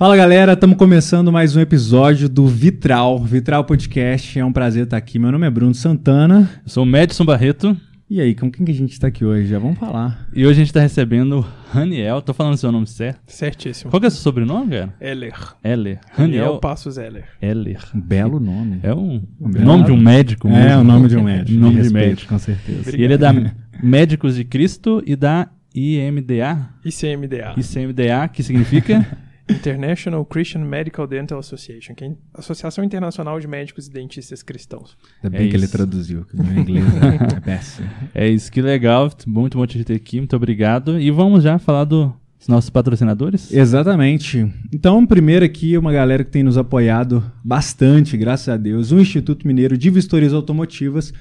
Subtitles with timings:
[0.00, 4.38] Fala galera, estamos começando mais um episódio do Vitral, Vitral Podcast.
[4.38, 5.18] É um prazer estar aqui.
[5.18, 6.48] Meu nome é Bruno Santana.
[6.64, 7.76] Eu sou o Madison Barreto.
[8.08, 9.48] E aí, com quem que a gente está aqui hoje?
[9.48, 10.26] Já vamos falar.
[10.34, 12.22] E hoje a gente está recebendo Raniel.
[12.22, 13.20] Tô falando o seu nome certo?
[13.26, 13.90] Certíssimo.
[13.90, 14.94] Qual que é o seu sobrenome, cara?
[14.98, 15.34] Heller.
[15.62, 16.00] Heller.
[16.12, 17.24] Raniel Raniel Passos Heller.
[17.38, 17.80] Heller.
[17.94, 18.80] Um belo nome.
[18.82, 20.80] É um, belo nome de um médico É, mesmo.
[20.80, 21.52] o nome de um médico.
[21.60, 22.32] Nome de Respeito, médico.
[22.32, 22.96] Com certeza.
[22.96, 23.34] E ele é da
[23.82, 26.70] Médicos de Cristo e da IMDA.
[26.86, 27.54] ICMDA.
[27.58, 29.06] ICMDA, que significa...
[29.50, 34.96] International Christian Medical Dental Association, que é a Associação Internacional de Médicos e Dentistas Cristãos.
[35.22, 35.72] Ainda bem É que ele isso.
[35.72, 36.84] traduziu, que meu inglês
[37.32, 37.88] é é péssimo.
[38.14, 39.10] é isso, que legal.
[39.26, 40.98] Muito bom te ter aqui, muito obrigado.
[41.00, 43.52] E vamos já falar do- dos nossos patrocinadores?
[43.52, 44.50] Exatamente.
[44.72, 49.46] Então, primeiro aqui, uma galera que tem nos apoiado bastante, graças a Deus, o Instituto
[49.46, 51.12] Mineiro de Vistorias Automotivas.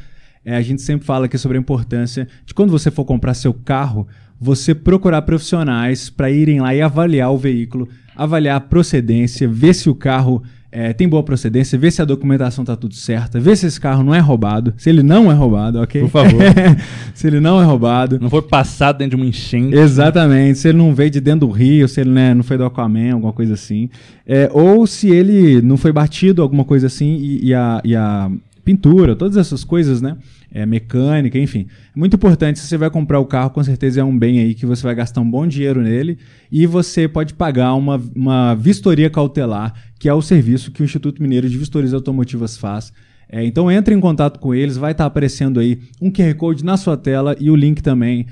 [0.45, 3.53] É, a gente sempre fala aqui sobre a importância de quando você for comprar seu
[3.53, 4.07] carro,
[4.39, 7.89] você procurar profissionais para irem lá e avaliar o veículo,
[8.19, 12.63] avaliar a procedência, ver se o carro é, tem boa procedência, ver se a documentação
[12.63, 15.79] tá tudo certa, ver se esse carro não é roubado, se ele não é roubado,
[15.81, 16.01] ok?
[16.01, 16.41] Por favor.
[17.15, 18.19] se ele não é roubado.
[18.21, 19.75] Não foi passado dentro de uma enchente.
[19.75, 20.59] Exatamente.
[20.59, 23.13] Se ele não veio de dentro do rio, se ele né, não foi do Aquaman,
[23.13, 23.89] alguma coisa assim.
[24.27, 28.29] É, ou se ele não foi batido, alguma coisa assim, e, e a, e a
[28.63, 30.17] pintura, todas essas coisas, né?
[30.51, 31.67] É, mecânica, enfim.
[31.95, 32.59] É muito importante.
[32.59, 34.95] Se você vai comprar o carro, com certeza é um bem aí que você vai
[34.95, 36.17] gastar um bom dinheiro nele
[36.51, 41.21] e você pode pagar uma, uma vistoria cautelar, que é o serviço que o Instituto
[41.21, 42.91] Mineiro de Vistorias Automotivas faz.
[43.31, 46.77] É, então entre em contato com eles, vai estar aparecendo aí um QR Code na
[46.77, 48.25] sua tela e o link também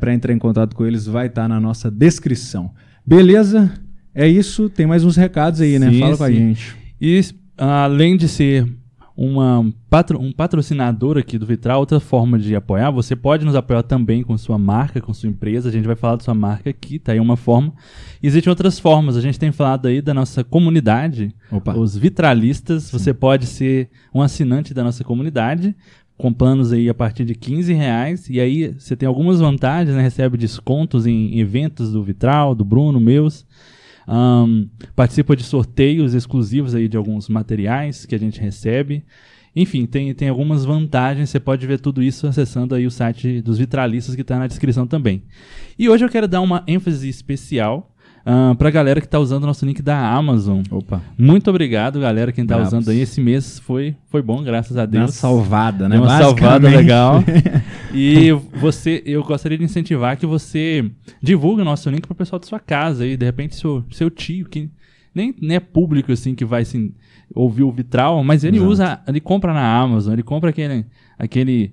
[0.00, 2.70] para entrar em contato com eles vai estar na nossa descrição.
[3.06, 3.70] Beleza?
[4.14, 4.68] É isso.
[4.68, 5.90] Tem mais uns recados aí, né?
[5.90, 6.74] Sim, Fala com a gente.
[7.00, 7.20] E
[7.56, 8.66] além de ser
[9.22, 13.82] uma patro- um patrocinador aqui do Vitral, outra forma de apoiar, você pode nos apoiar
[13.82, 15.68] também com sua marca, com sua empresa.
[15.68, 17.70] A gente vai falar da sua marca aqui, tá aí uma forma.
[18.22, 19.18] Existem outras formas.
[19.18, 21.74] A gente tem falado aí da nossa comunidade, Opa.
[21.76, 22.90] os vitralistas.
[22.90, 25.76] Você pode ser um assinante da nossa comunidade.
[26.16, 28.28] Com planos aí a partir de 15 reais.
[28.30, 30.02] E aí você tem algumas vantagens, né?
[30.02, 33.46] Recebe descontos em eventos do Vitral, do Bruno, meus.
[34.12, 34.64] Ahn,
[34.96, 39.04] participa de sorteios exclusivos aí de alguns materiais que a gente recebe.
[39.54, 41.30] Enfim, tem, tem algumas vantagens.
[41.30, 44.86] Você pode ver tudo isso acessando aí o site dos vitralistas que está na descrição
[44.86, 45.22] também.
[45.78, 47.94] E hoje eu quero dar uma ênfase especial
[48.58, 50.62] para a galera que está usando o nosso link da Amazon.
[50.70, 51.00] Opa.
[51.16, 53.00] Muito obrigado, galera, quem está usando aí.
[53.00, 55.16] Esse mês foi, foi bom, graças a Deu uma Deus.
[55.16, 55.96] salvada, né?
[55.96, 57.24] Deu uma salvada legal.
[57.92, 58.30] E
[58.60, 60.90] você, eu gostaria de incentivar que você
[61.22, 64.10] divulgue o nosso link para o pessoal da sua casa aí, de repente seu, seu
[64.10, 64.70] tio que
[65.14, 66.92] nem, nem é público assim que vai assim,
[67.34, 68.70] ouvir o vitral, mas ele Exato.
[68.70, 70.86] usa, ele compra na Amazon, ele compra aquele
[71.18, 71.72] aquele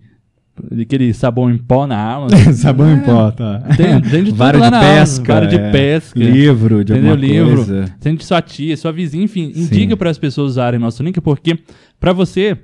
[0.81, 2.39] aquele sabão em pó na Amazon.
[2.53, 3.59] Sabão em pó, tá.
[3.77, 5.33] Tem, tem de Vara de pesca.
[5.33, 6.19] vara de é, pesca.
[6.19, 7.11] Livro de Entendeu?
[7.11, 7.55] alguma Livro.
[7.57, 7.95] coisa.
[7.99, 9.61] Tem de sua tia, sua vizinha, enfim, Sim.
[9.61, 11.59] indica para as pessoas usarem nosso link, porque
[11.99, 12.57] para você,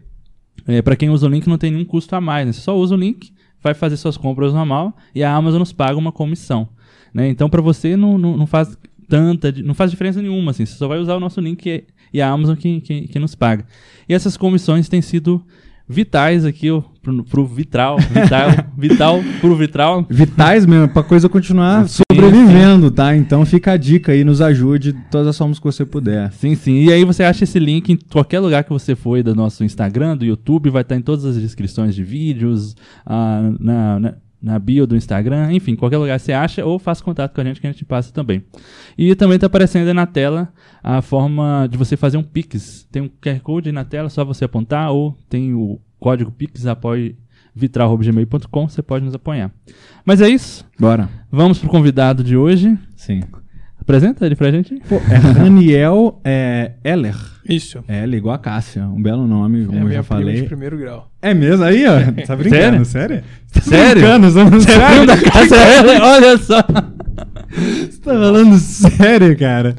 [0.68, 2.48] é, para quem usa o link, não tem nenhum custo a mais.
[2.48, 2.54] Né?
[2.54, 3.32] Você só usa o link,
[3.64, 6.68] vai fazer suas compras normal e a Amazon nos paga uma comissão.
[7.14, 7.30] Né?
[7.30, 10.52] Então, para você, não, não, não faz tanta, não faz diferença nenhuma.
[10.52, 10.66] Assim.
[10.66, 13.66] Você só vai usar o nosso link e, a Amazon que, que, que nos paga.
[14.08, 15.44] E essas comissões têm sido
[15.88, 20.06] vitais aqui ó, pro, pro Vitral, vital, vital pro Vitral.
[20.10, 23.16] Vitais mesmo, pra coisa continuar Sim, sobrevivendo, tá?
[23.16, 26.32] Então fica a dica aí, nos ajude de todas as formas que você puder.
[26.32, 26.86] Sim, sim.
[26.86, 29.64] E aí você acha esse link em qualquer lugar que você for aí do nosso
[29.64, 32.76] Instagram, do YouTube, vai estar em todas as descrições de vídeos,
[33.06, 37.34] ah, na, na, na bio do Instagram, enfim, qualquer lugar você acha ou faça contato
[37.34, 38.44] com a gente que a gente passa também.
[38.98, 42.88] E também está aparecendo aí na tela a forma de você fazer um Pix.
[42.92, 46.68] Tem um QR Code aí na tela, só você apontar, ou tem o código Pix,
[46.68, 47.16] apoie
[47.56, 49.50] vitral.gmail.com, você pode nos apoiar.
[50.04, 50.66] Mas é isso.
[50.78, 51.08] Bora.
[51.32, 52.78] Vamos pro convidado de hoje.
[52.94, 53.22] Sim.
[53.80, 54.76] Apresenta ele pra gente.
[54.90, 57.16] Pô, é Raniel é, Eller.
[57.48, 57.84] Isso.
[57.88, 58.86] É, L igual a Cássia.
[58.86, 60.42] Um belo nome, É como a eu minha já prima falei.
[60.42, 61.10] de primeiro grau.
[61.22, 61.64] É mesmo?
[61.64, 61.94] Aí, ó.
[62.28, 63.24] Tá brincando, sério?
[63.48, 64.02] Você tá Sério?
[64.02, 66.62] brincando, não Você é primo da casa, é, olha só.
[67.52, 69.76] Você tá falando sério, cara?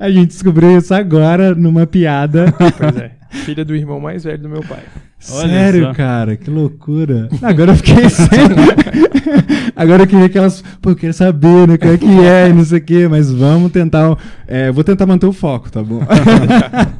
[0.00, 2.52] A gente descobriu isso agora numa piada.
[2.52, 3.12] Pois é.
[3.44, 4.82] Filha do irmão mais velho do meu pai.
[5.32, 5.92] Olha Sério, só.
[5.94, 7.28] cara, que loucura.
[7.42, 8.56] Agora eu fiquei sério.
[9.76, 10.62] Agora eu queria que elas.
[10.80, 11.76] Pô, eu quero saber, né?
[11.76, 14.16] Como é que é e não sei o quê, mas vamos tentar.
[14.46, 16.00] É, vou tentar manter o foco, tá bom?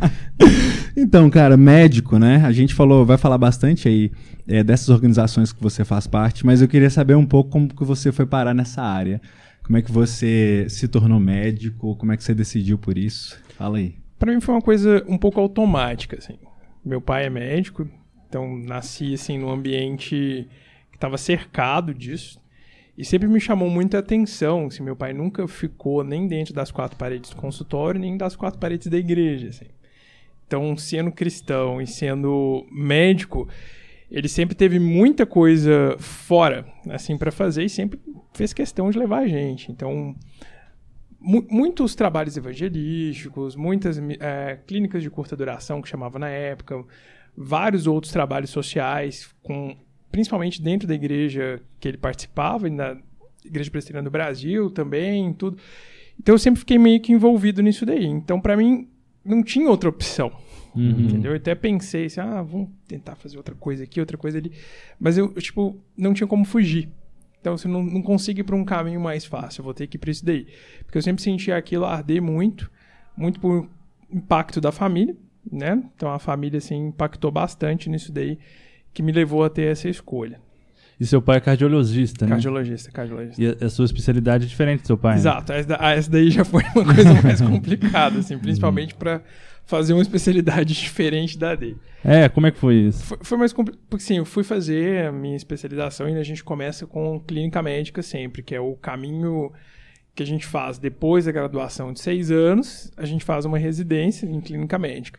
[0.97, 2.45] então, cara, médico, né?
[2.45, 4.11] A gente falou, vai falar bastante aí
[4.47, 7.85] é, dessas organizações que você faz parte, mas eu queria saber um pouco como que
[7.85, 9.21] você foi parar nessa área.
[9.63, 11.97] Como é que você se tornou médico?
[11.97, 13.39] Como é que você decidiu por isso?
[13.57, 13.95] Fala aí.
[14.19, 16.35] Pra mim foi uma coisa um pouco automática, assim.
[16.85, 17.87] Meu pai é médico,
[18.31, 20.49] então nasci, assim, num ambiente
[20.91, 22.41] que estava cercado disso.
[22.97, 26.97] E sempre me chamou muita atenção, assim, meu pai nunca ficou nem dentro das quatro
[26.97, 29.67] paredes do consultório, nem das quatro paredes da igreja, assim.
[30.47, 33.49] Então, sendo cristão e sendo médico,
[34.11, 37.99] ele sempre teve muita coisa fora, assim, para fazer e sempre
[38.33, 39.73] fez questão de levar a gente.
[39.73, 40.15] Então,
[41.21, 46.85] mu muitos trabalhos evangelísticos, muitas é, clínicas de curta duração que chamava na época,
[47.37, 49.77] vários outros trabalhos sociais com
[50.11, 52.97] principalmente dentro da igreja que ele participava, e na
[53.45, 55.57] Igreja Presbiteriana do Brasil também, tudo.
[56.19, 58.05] Então eu sempre fiquei meio que envolvido nisso daí.
[58.05, 58.89] Então para mim
[59.25, 60.33] não tinha outra opção.
[60.75, 60.91] Uhum.
[61.01, 61.33] Entendeu?
[61.33, 64.53] Eu até pensei assim, ah, vamos tentar fazer outra coisa aqui, outra coisa ali.
[64.99, 66.89] Mas eu, eu tipo, não tinha como fugir.
[67.41, 69.97] Então, você não, não consigo ir para um caminho mais fácil, eu vou ter que
[69.97, 70.47] ir para isso daí.
[70.85, 72.71] Porque eu sempre sentia aquilo arder muito,
[73.17, 73.69] muito por
[74.13, 75.17] impacto da família,
[75.51, 75.83] né?
[75.95, 78.39] Então, a família, assim, impactou bastante nisso daí
[78.93, 80.41] que me levou a ter essa escolha.
[80.99, 82.33] E seu pai é cardiologista, né?
[82.33, 83.43] Cardiologista, cardiologista.
[83.43, 85.15] E a, sua especialidade é diferente do seu pai.
[85.15, 85.21] Né?
[85.21, 85.53] Exato.
[85.53, 85.61] Né?
[85.97, 89.23] Essa, daí já foi uma coisa mais complicada, assim, principalmente para
[89.65, 91.79] fazer uma especialidade diferente da dele.
[92.05, 93.03] É, como é que foi isso?
[93.05, 93.83] Foi, foi mais complicado.
[93.89, 98.03] Porque sim, eu fui fazer a minha especialização e a gente começa com clínica médica
[98.03, 99.51] sempre, que é o caminho
[100.15, 104.27] que a gente faz depois da graduação de seis anos, a gente faz uma residência
[104.27, 105.19] em clínica médica.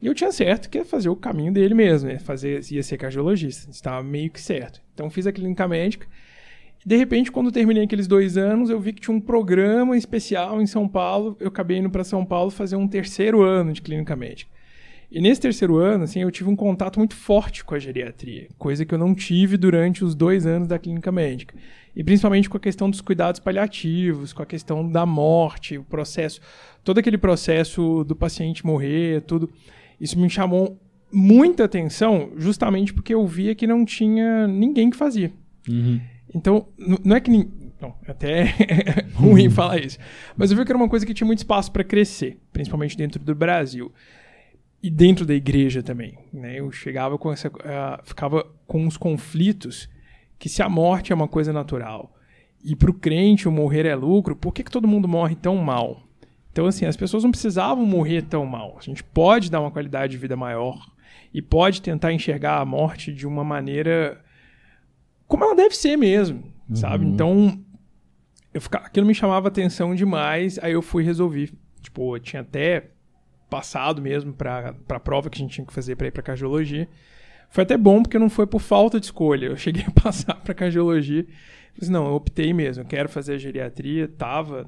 [0.00, 2.18] E eu tinha certo que ia fazer o caminho dele mesmo, né?
[2.18, 3.70] Fazer, ia ser cardiologista.
[3.70, 4.80] Estava meio que certo.
[4.94, 6.06] Então fiz a clínica médica.
[6.86, 10.66] De repente, quando terminei aqueles dois anos, eu vi que tinha um programa especial em
[10.66, 11.36] São Paulo.
[11.40, 14.50] Eu acabei indo para São Paulo fazer um terceiro ano de clínica médica.
[15.10, 18.84] E nesse terceiro ano, assim, eu tive um contato muito forte com a geriatria, coisa
[18.84, 21.54] que eu não tive durante os dois anos da clínica médica.
[21.96, 26.40] E principalmente com a questão dos cuidados paliativos, com a questão da morte, o processo,
[26.84, 29.50] todo aquele processo do paciente morrer, tudo.
[30.00, 30.78] Isso me chamou
[31.10, 35.32] muita atenção justamente porque eu via que não tinha ninguém que fazia.
[35.68, 36.00] Uhum.
[36.34, 36.68] Então,
[37.04, 37.30] não é que.
[37.80, 39.98] Não, até é ruim falar isso.
[40.36, 43.22] Mas eu vi que era uma coisa que tinha muito espaço para crescer, principalmente dentro
[43.22, 43.92] do Brasil.
[44.80, 46.16] E dentro da igreja também.
[46.32, 46.60] Né?
[46.60, 47.48] Eu chegava com essa.
[47.48, 49.88] Uh, ficava com uns conflitos
[50.38, 52.14] que se a morte é uma coisa natural
[52.64, 55.56] e para o crente o morrer é lucro, por que, que todo mundo morre tão
[55.56, 56.07] mal?
[56.58, 58.76] Então, assim, as pessoas não precisavam morrer tão mal.
[58.76, 60.90] A gente pode dar uma qualidade de vida maior
[61.32, 64.20] e pode tentar enxergar a morte de uma maneira
[65.28, 66.74] como ela deve ser mesmo, uhum.
[66.74, 67.06] sabe?
[67.06, 67.64] Então,
[68.52, 71.52] eu ficava, aquilo me chamava atenção demais, aí eu fui resolver.
[71.80, 72.90] Tipo, eu tinha até
[73.48, 76.88] passado mesmo para a prova que a gente tinha que fazer para ir para cardiologia.
[77.50, 79.46] Foi até bom porque não foi por falta de escolha.
[79.46, 81.24] Eu cheguei a passar para cardiologia.
[81.74, 84.66] Falei, não, eu optei mesmo, eu quero fazer a geriatria, tava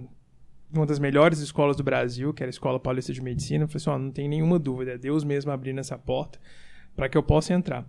[0.72, 3.64] uma das melhores escolas do Brasil, que era a Escola Paulista de Medicina.
[3.64, 6.38] Eu falei assim, oh, não tem nenhuma dúvida, é Deus mesmo abrindo essa porta
[6.94, 7.86] para que eu possa entrar.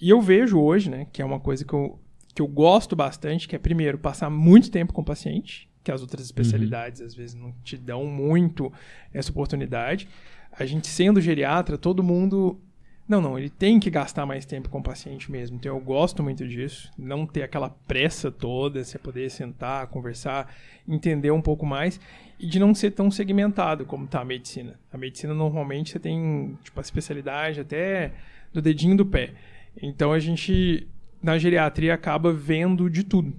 [0.00, 2.00] E eu vejo hoje, né, que é uma coisa que eu,
[2.34, 6.00] que eu gosto bastante, que é, primeiro, passar muito tempo com o paciente, que as
[6.00, 7.06] outras especialidades, uhum.
[7.06, 8.72] às vezes, não te dão muito
[9.12, 10.08] essa oportunidade.
[10.52, 12.60] A gente, sendo geriatra, todo mundo
[13.10, 15.56] não, não, ele tem que gastar mais tempo com o paciente mesmo.
[15.56, 16.92] Então eu gosto muito disso.
[16.96, 20.54] Não ter aquela pressa toda, você poder sentar, conversar,
[20.86, 22.00] entender um pouco mais
[22.38, 24.78] e de não ser tão segmentado como está a medicina.
[24.92, 28.12] A medicina normalmente você tem tipo a especialidade até
[28.52, 29.32] do dedinho do pé.
[29.82, 30.86] Então a gente
[31.20, 33.34] na geriatria acaba vendo de tudo.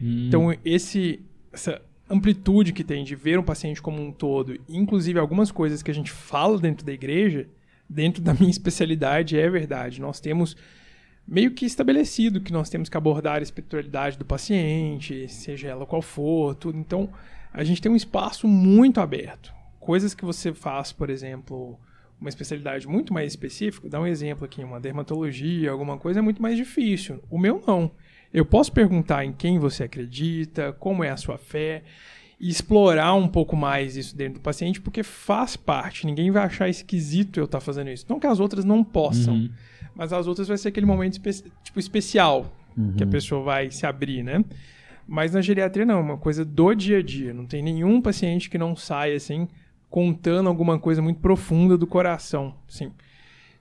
[0.00, 0.26] Hum.
[0.28, 1.20] Então esse
[1.52, 5.90] essa amplitude que tem de ver um paciente como um todo, inclusive algumas coisas que
[5.90, 7.48] a gente fala dentro da igreja,
[7.88, 10.00] dentro da minha especialidade, é verdade.
[10.00, 10.56] Nós temos
[11.26, 16.00] meio que estabelecido que nós temos que abordar a espiritualidade do paciente, seja ela qual
[16.00, 16.78] for, tudo.
[16.78, 17.10] Então,
[17.52, 19.52] a gente tem um espaço muito aberto.
[19.78, 21.78] Coisas que você faz, por exemplo,
[22.20, 26.42] uma especialidade muito mais específica, dá um exemplo aqui, uma dermatologia, alguma coisa é muito
[26.42, 27.22] mais difícil.
[27.30, 27.90] O meu não.
[28.32, 31.82] Eu posso perguntar em quem você acredita, como é a sua fé,
[32.40, 36.06] e explorar um pouco mais isso dentro do paciente, porque faz parte.
[36.06, 38.06] Ninguém vai achar esquisito eu estar tá fazendo isso.
[38.08, 39.50] Não que as outras não possam, uhum.
[39.94, 42.94] mas as outras vai ser aquele momento espe tipo especial uhum.
[42.96, 44.44] que a pessoa vai se abrir, né?
[45.06, 47.34] Mas na geriatria não, é uma coisa do dia a dia.
[47.34, 49.48] Não tem nenhum paciente que não saia assim
[49.90, 52.92] contando alguma coisa muito profunda do coração, sim.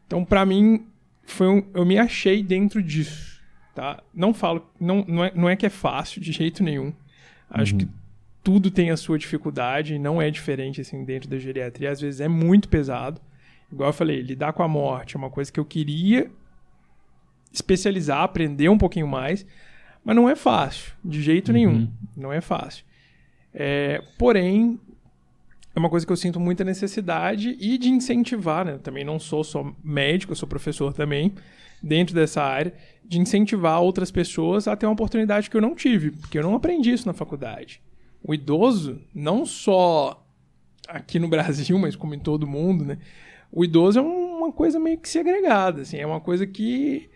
[0.05, 0.86] Então, para mim,
[1.24, 3.41] foi um, eu me achei dentro disso,
[3.74, 4.03] tá?
[4.13, 6.93] Não falo, não, não, é, não é que é fácil de jeito nenhum.
[7.50, 7.79] Acho uhum.
[7.79, 7.88] que
[8.47, 12.29] tudo tem a sua dificuldade, não é diferente assim dentro da geriatria, às vezes é
[12.29, 13.19] muito pesado.
[13.69, 16.31] Igual eu falei, lidar com a morte é uma coisa que eu queria
[17.51, 19.45] especializar, aprender um pouquinho mais,
[20.01, 21.53] mas não é fácil, de jeito uhum.
[21.53, 22.85] nenhum, não é fácil.
[23.53, 24.79] É, porém,
[25.75, 28.77] é uma coisa que eu sinto muita necessidade e de incentivar, né?
[28.81, 31.33] também não sou só médico, eu sou professor também.
[31.83, 32.73] dentro dessa área,
[33.03, 36.55] de incentivar outras pessoas a ter uma oportunidade que eu não tive, porque eu não
[36.55, 37.81] aprendi isso na faculdade.
[38.27, 40.22] O idoso, não só
[40.88, 42.98] aqui no Brasil, mas como em todo mundo, né?
[43.51, 47.10] O idoso é uma coisa meio que segregada, assim, é uma coisa que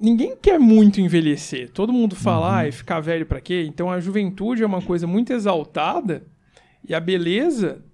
[0.00, 1.70] ninguém quer muito envelhecer.
[1.70, 2.68] Todo mundo fala, uhum.
[2.68, 3.64] ah, ficar velho para quê?
[3.68, 6.26] Então a juventude é uma coisa muito exaltada
[6.88, 7.84] e a beleza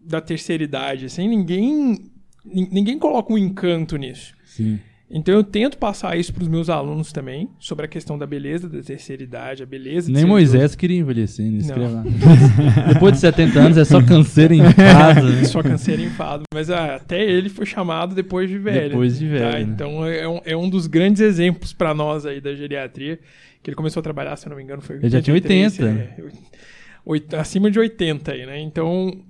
[0.00, 2.10] da terceira idade, assim, ninguém
[2.44, 4.34] ninguém coloca um encanto nisso.
[4.44, 4.78] Sim.
[5.10, 8.68] Então eu tento passar isso para os meus alunos também, sobre a questão da beleza
[8.68, 11.72] da terceira idade, a beleza Nem Moisés queria envelhecer nisso.
[12.92, 15.30] Depois de 70 anos é só canseiro enfado.
[15.30, 15.44] Né?
[15.44, 16.44] Só canseiro enfado.
[16.52, 18.90] Mas ah, até ele foi chamado depois de velho.
[18.90, 19.44] Depois de velho.
[19.44, 19.58] Tá?
[19.58, 19.60] Né?
[19.60, 23.18] Então é um, é um dos grandes exemplos para nós aí da geriatria,
[23.62, 24.96] que ele começou a trabalhar, se eu não me engano, foi...
[24.96, 25.84] Ele já tinha 80.
[25.86, 28.58] É, acima de 80 aí, né?
[28.58, 29.22] Então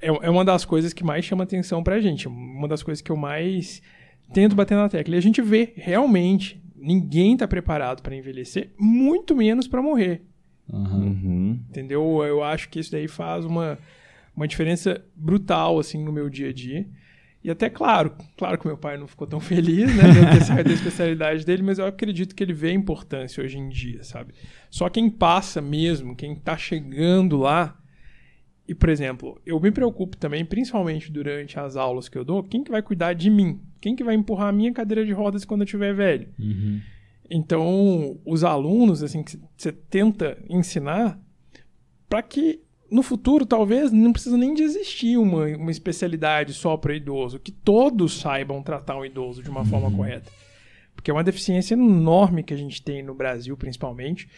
[0.00, 2.28] é, é uma das coisas que mais chama atenção pra gente.
[2.28, 3.82] Uma das coisas que eu mais
[4.32, 5.14] tento bater na tecla.
[5.14, 10.22] E a gente vê, realmente, ninguém está preparado para envelhecer, muito menos para morrer.
[10.72, 11.60] Uhum.
[11.68, 12.22] Entendeu?
[12.24, 13.78] Eu acho que isso daí faz uma,
[14.36, 16.86] uma diferença brutal, assim, no meu dia a dia.
[17.44, 20.44] E até, claro, claro que meu pai não ficou tão feliz, né, de eu ter
[20.44, 24.04] saído da especialidade dele, mas eu acredito que ele vê a importância hoje em dia,
[24.04, 24.32] sabe?
[24.70, 27.76] Só quem passa mesmo, quem está chegando lá,
[28.66, 32.62] e, por exemplo, eu me preocupo também, principalmente durante as aulas que eu dou, quem
[32.62, 33.60] que vai cuidar de mim?
[33.80, 36.28] Quem que vai empurrar a minha cadeira de rodas quando eu estiver velho?
[36.38, 36.80] Uhum.
[37.28, 41.18] Então, os alunos, assim, que você tenta ensinar
[42.08, 46.94] para que no futuro, talvez, não precisa nem de existir uma, uma especialidade só para
[46.94, 49.66] idoso, que todos saibam tratar um idoso de uma uhum.
[49.66, 50.30] forma correta.
[50.94, 54.28] Porque é uma deficiência enorme que a gente tem no Brasil, principalmente,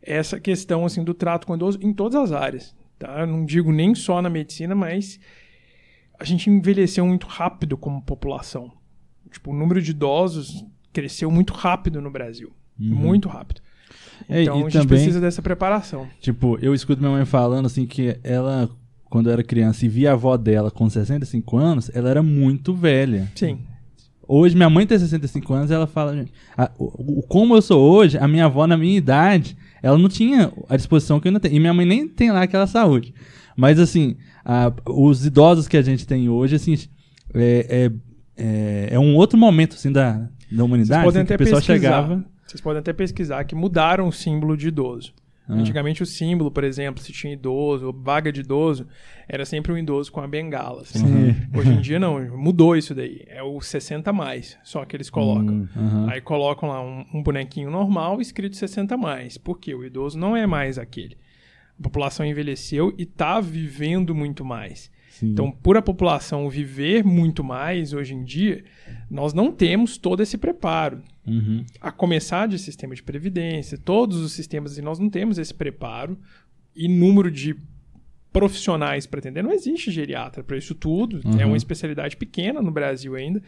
[0.00, 2.74] essa questão assim do trato com o idoso em todas as áreas.
[2.98, 3.26] Tá?
[3.26, 5.20] Não digo nem só na medicina, mas
[6.18, 8.72] a gente envelheceu muito rápido como população.
[9.30, 12.52] Tipo, o número de idosos cresceu muito rápido no Brasil.
[12.80, 12.94] Uhum.
[12.94, 13.60] Muito rápido.
[14.28, 16.08] É, então a gente também, precisa dessa preparação.
[16.20, 18.68] Tipo, eu escuto minha mãe falando assim que ela,
[19.04, 23.30] quando era criança e via a avó dela com 65 anos, ela era muito velha.
[23.34, 23.58] Sim.
[24.28, 26.24] Hoje, minha mãe tem 65 anos ela fala,
[26.56, 30.52] a, o, como eu sou hoje, a minha avó na minha idade, ela não tinha
[30.68, 31.54] a disposição que eu ainda tenho.
[31.54, 33.14] E minha mãe nem tem lá aquela saúde.
[33.56, 36.74] Mas, assim, a, os idosos que a gente tem hoje, assim,
[37.34, 37.92] é, é,
[38.36, 41.02] é, é um outro momento, assim, da, da humanidade.
[41.02, 41.74] Vocês podem assim, até que o pessoal pesquisar.
[41.74, 42.24] chegava...
[42.46, 45.12] Vocês podem até pesquisar que mudaram o símbolo de idoso.
[45.48, 45.54] Ah.
[45.54, 48.86] Antigamente o símbolo, por exemplo, se tinha idoso, vaga de idoso,
[49.28, 50.82] era sempre um idoso com a bengala.
[50.82, 51.34] Assim.
[51.56, 53.22] Hoje em dia não, mudou isso daí.
[53.28, 55.68] É o 60 mais, só que eles colocam.
[55.76, 56.08] Uhum.
[56.08, 59.38] Aí colocam lá um, um, bonequinho normal escrito 60 mais.
[59.38, 61.16] Porque o idoso não é mais aquele.
[61.78, 64.90] A população envelheceu e está vivendo muito mais.
[65.18, 65.30] Sim.
[65.30, 68.62] Então, por a população viver muito mais hoje em dia,
[69.10, 71.02] nós não temos todo esse preparo.
[71.26, 71.64] Uhum.
[71.80, 76.18] A começar de sistema de previdência, todos os sistemas, e nós não temos esse preparo
[76.74, 77.56] e número de
[78.30, 79.42] profissionais para atender.
[79.42, 81.22] Não existe geriatra para isso tudo.
[81.24, 81.40] Uhum.
[81.40, 83.42] É uma especialidade pequena no Brasil ainda.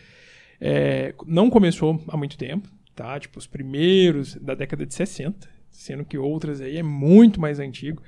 [0.59, 3.21] É, não começou há muito tempo, tá?
[3.21, 8.03] Tipo, os primeiros da década de 60, sendo que outras aí é muito mais antigo.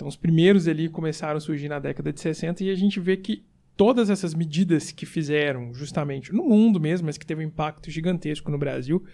[0.00, 3.18] Então, os primeiros ali começaram a surgir na década de 60 e a gente vê
[3.18, 3.44] que
[3.76, 8.50] todas essas medidas que fizeram justamente no mundo mesmo, mas que teve um impacto gigantesco
[8.50, 9.04] no Brasil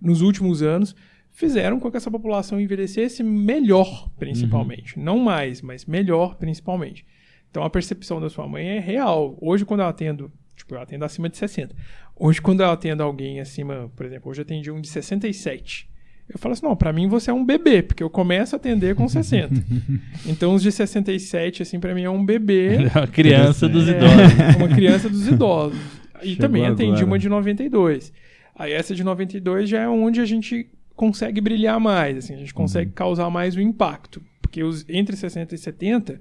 [0.00, 0.92] nos últimos anos,
[1.30, 4.98] fizeram com que essa população envelhecesse melhor, principalmente.
[4.98, 5.04] Uhum.
[5.04, 7.06] Não mais, mas melhor, principalmente.
[7.48, 9.38] Então a percepção da sua mãe é real.
[9.40, 11.76] Hoje, quando eu atendo, tipo, eu atendo acima de 60.
[12.16, 15.88] Hoje, quando eu atendo alguém acima, por exemplo, hoje eu atendi um de 67.
[16.28, 18.94] Eu falo assim, não, para mim você é um bebê, porque eu começo a atender
[18.94, 19.54] com 60.
[20.26, 22.78] então os de 67, assim, para mim é um bebê.
[22.94, 24.56] É uma criança dos é, idosos.
[24.56, 25.78] Uma criança dos idosos.
[26.22, 27.06] E Chegou também atendi agora.
[27.06, 28.12] uma de 92.
[28.56, 32.54] Aí essa de 92 já é onde a gente consegue brilhar mais, assim, a gente
[32.54, 32.94] consegue uhum.
[32.94, 34.22] causar mais o impacto.
[34.40, 36.20] Porque os entre 60 e 70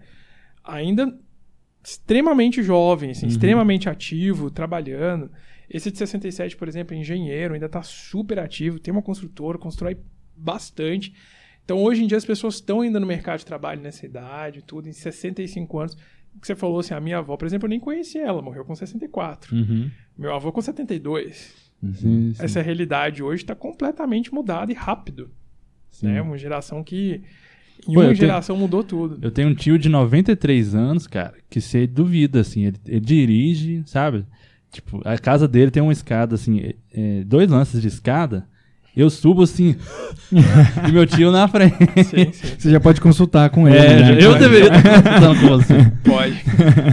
[0.63, 1.15] ainda
[1.83, 3.31] extremamente jovem, assim, uhum.
[3.31, 5.29] extremamente ativo, trabalhando.
[5.73, 9.97] Esse de 67, por exemplo, é engenheiro, ainda está super ativo, tem uma construtora, constrói
[10.37, 11.13] bastante.
[11.65, 14.87] Então, hoje em dia, as pessoas estão ainda no mercado de trabalho nessa idade, tudo,
[14.87, 15.95] em 65 anos.
[16.39, 18.75] que você falou assim, a minha avó, por exemplo, eu nem conhecia ela, morreu com
[18.75, 19.55] 64.
[19.55, 19.89] Uhum.
[20.15, 21.53] Meu avô com 72.
[21.81, 22.33] Sim, sim.
[22.37, 25.31] Essa realidade hoje está completamente mudada e rápido.
[26.03, 26.21] É né?
[26.21, 27.21] uma geração que
[27.87, 29.19] em Pô, uma geração tenho, mudou tudo.
[29.21, 33.83] Eu tenho um tio de 93 anos, cara, que você duvida, assim, ele, ele dirige,
[33.85, 34.25] sabe?
[34.73, 38.45] Tipo, a casa dele tem uma escada, assim, é, dois lances de escada,
[38.95, 39.75] Eu subo assim,
[40.87, 41.75] e meu tio na frente.
[42.03, 42.55] Sim, sim.
[42.59, 43.77] Você já pode consultar com ele.
[43.77, 44.17] É, né?
[44.23, 45.91] eu deveria estar consultando com você.
[46.03, 46.43] Pode.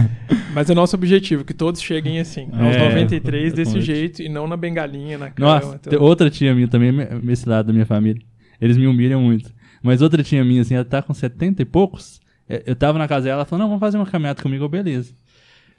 [0.53, 3.85] Mas é nosso objetivo, que todos cheguem assim, aos É, 93 desse pode.
[3.85, 5.55] jeito, e não na bengalinha, na cama.
[5.59, 8.21] Nossa, tem outra tia minha também, me- esse lado da minha família.
[8.59, 9.51] Eles me humilham muito.
[9.83, 12.19] Mas outra tia minha, assim, ela tá com 70 e poucos.
[12.49, 15.13] é, Eu tava na casa dela, ela falou, não, vamos fazer uma caminhada comigo, beleza.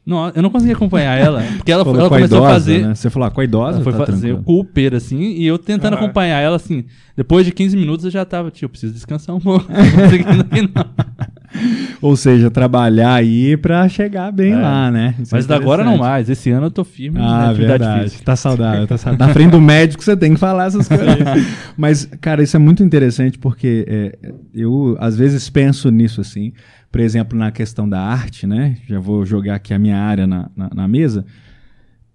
[0.05, 2.87] Não, eu não consegui acompanhar ela, porque ela, ela com a começou idosa, a fazer...
[2.89, 2.95] né?
[2.95, 4.39] Você falou, ah, com a idosa, Ela foi tá fazer tranquilo.
[4.41, 5.97] o Cooper, assim, e eu tentando Ah.
[5.99, 6.85] acompanhar ela, assim.
[7.17, 9.65] Depois de 15 minutos eu já tava, tio, eu preciso descansar um pouco.
[9.71, 10.85] Não conseguindo aqui, não.
[12.01, 14.57] Ou seja, trabalhar aí pra chegar bem É.
[14.57, 15.15] lá, né?
[15.23, 16.29] Isso é Mas agora não mais.
[16.31, 18.03] Esse ano eu tô firme na Ah, atividade verdade.
[18.05, 18.25] física.
[18.25, 19.27] Tá saudável, tá saudável.
[19.27, 21.07] Na frente do médico você tem que falar essas coisas.
[21.77, 24.19] Mas, cara, isso é muito interessante porque é,
[24.55, 26.53] eu, às vezes, penso nisso assim.
[26.93, 28.77] Por exemplo, na questão da arte, né?
[28.87, 31.25] Já vou jogar aqui a minha área na, na, na mesa.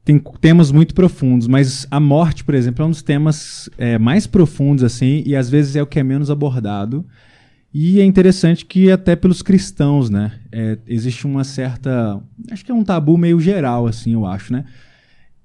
[0.06, 4.26] Tem temas muito profundos, mas a morte, por exemplo, é um dos temas é, mais
[4.26, 7.06] profundos, assim, e às vezes é o que é menos abordado.
[7.74, 10.32] E é interessante que até pelos cristãos, né?
[10.52, 12.20] é, existe uma certa.
[12.52, 14.66] Acho que é um tabu meio geral, assim, eu acho, né?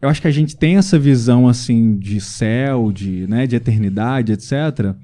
[0.00, 4.32] Eu acho que a gente tem essa visão, assim, de céu, de, né, de eternidade,
[4.32, 4.94] etc.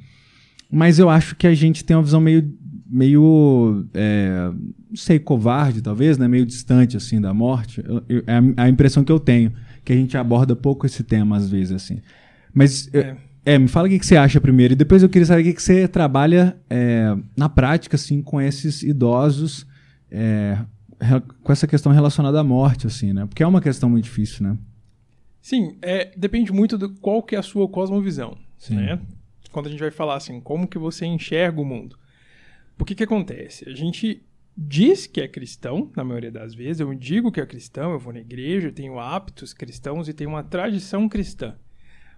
[0.70, 2.52] Mas eu acho que a gente tem uma visão meio.
[2.88, 3.86] Meio.
[3.94, 4.50] é,
[4.88, 6.26] não sei, covarde, talvez, né?
[6.26, 7.82] Meio distante, assim, da morte.
[7.86, 9.52] Eu- eu- é a, a impressão que eu tenho.
[9.84, 12.00] Que a gente aborda pouco esse tema, às vezes, assim.
[12.52, 12.88] Mas.
[12.94, 13.16] É.
[13.44, 14.72] é, me fala o que, que você acha primeiro.
[14.72, 18.40] E depois eu queria saber o que, que você trabalha é, na prática, assim, com
[18.40, 19.66] esses idosos,
[20.10, 20.58] é,
[21.42, 23.26] com essa questão relacionada à morte, assim, né?
[23.26, 24.58] Porque é uma questão muito difícil, né?
[25.40, 28.74] Sim, é, depende muito do qual que é a sua cosmovisão, Sim.
[28.76, 28.98] né?
[29.52, 31.96] Quando a gente vai falar assim, como que você enxerga o mundo.
[32.80, 33.68] O que que acontece?
[33.68, 34.22] A gente
[34.56, 38.12] diz que é cristão, na maioria das vezes, eu digo que é cristão, eu vou
[38.12, 41.56] na igreja, eu tenho hábitos cristãos e tenho uma tradição cristã.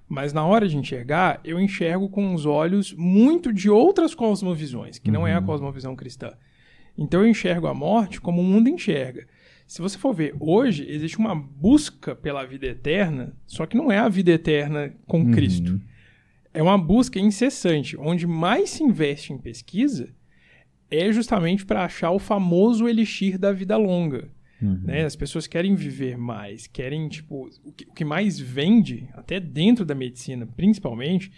[0.09, 5.11] Mas na hora de enxergar, eu enxergo com os olhos muito de outras cosmovisões, que
[5.11, 6.33] não é a cosmovisão cristã.
[6.97, 9.27] Então eu enxergo a morte como o mundo enxerga.
[9.67, 13.99] Se você for ver, hoje existe uma busca pela vida eterna, só que não é
[13.99, 15.81] a vida eterna com Cristo.
[16.53, 20.13] É uma busca incessante, onde mais se investe em pesquisa
[20.91, 24.29] é justamente para achar o famoso elixir da vida longa.
[24.61, 25.05] Né?
[25.05, 29.85] As pessoas querem viver mais, querem, tipo, o que, o que mais vende, até dentro
[29.85, 31.33] da medicina, principalmente,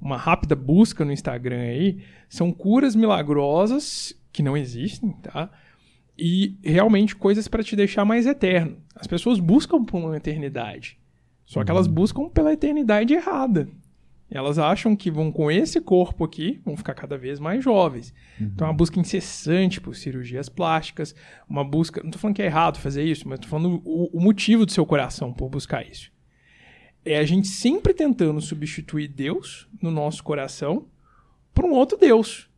[0.00, 5.50] uma rápida busca no Instagram aí, são curas milagrosas que não existem, tá?
[6.16, 8.76] E realmente coisas para te deixar mais eterno.
[8.94, 10.96] As pessoas buscam por uma eternidade,
[11.44, 13.68] só que elas buscam pela eternidade errada.
[14.30, 18.14] Elas acham que vão com esse corpo aqui, vão ficar cada vez mais jovens.
[18.40, 21.14] Então, é uma busca incessante por cirurgias plásticas,
[21.48, 22.00] uma busca.
[22.02, 24.70] Não tô falando que é errado fazer isso, mas tô falando o, o motivo do
[24.70, 26.12] seu coração por buscar isso.
[27.04, 30.86] É a gente sempre tentando substituir Deus no nosso coração
[31.52, 32.48] por um outro Deus.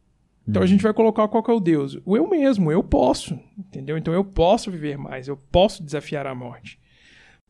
[0.46, 1.98] Então a gente vai colocar qual é o Deus?
[2.04, 3.96] O eu mesmo, eu posso, entendeu?
[3.96, 6.78] Então eu posso viver mais, eu posso desafiar a morte.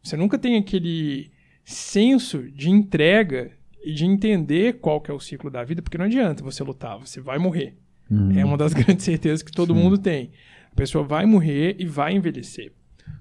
[0.03, 1.31] Você nunca tem aquele
[1.65, 6.05] senso de entrega e de entender qual que é o ciclo da vida, porque não
[6.05, 7.77] adianta você lutar, você vai morrer.
[8.37, 10.31] É uma das grandes certezas que todo mundo tem.
[10.71, 12.73] A pessoa vai morrer e vai envelhecer.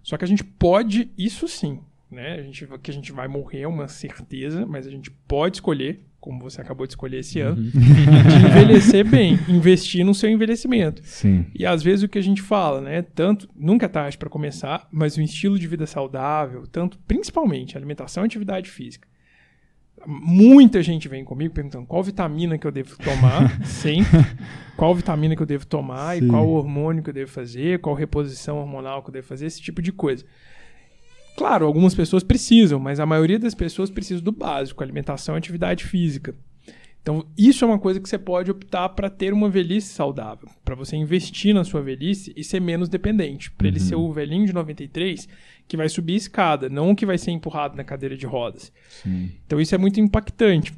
[0.04, 2.34] Só que a gente pode, isso sim, né?
[2.34, 6.02] A gente, que a gente vai morrer é uma certeza, mas a gente pode escolher,
[6.20, 7.78] como você acabou de escolher esse ano, de
[8.48, 11.02] envelhecer bem, investir no seu envelhecimento.
[11.04, 11.46] Sim.
[11.54, 13.02] E às vezes o que a gente fala, né?
[13.02, 18.24] Tanto, nunca é tarde para começar, mas o estilo de vida saudável, tanto, principalmente alimentação
[18.24, 19.08] e atividade física.
[20.06, 24.26] Muita gente vem comigo perguntando qual vitamina que eu devo tomar, sempre.
[24.76, 26.26] Qual vitamina que eu devo tomar Sim.
[26.26, 29.62] e qual hormônio que eu devo fazer, qual reposição hormonal que eu devo fazer, esse
[29.62, 30.26] tipo de coisa.
[31.38, 35.86] Claro, algumas pessoas precisam, mas a maioria das pessoas precisa do básico, alimentação e atividade
[35.86, 36.36] física.
[37.02, 40.76] Então, isso é uma coisa que você pode optar para ter uma velhice saudável, para
[40.76, 44.54] você investir na sua velhice e ser menos dependente, para ele ser o velhinho de
[44.54, 45.28] 93
[45.68, 48.72] que vai subir a escada, não o que vai ser empurrado na cadeira de rodas.
[48.88, 49.32] Sim.
[49.46, 50.74] Então, isso é muito impactante.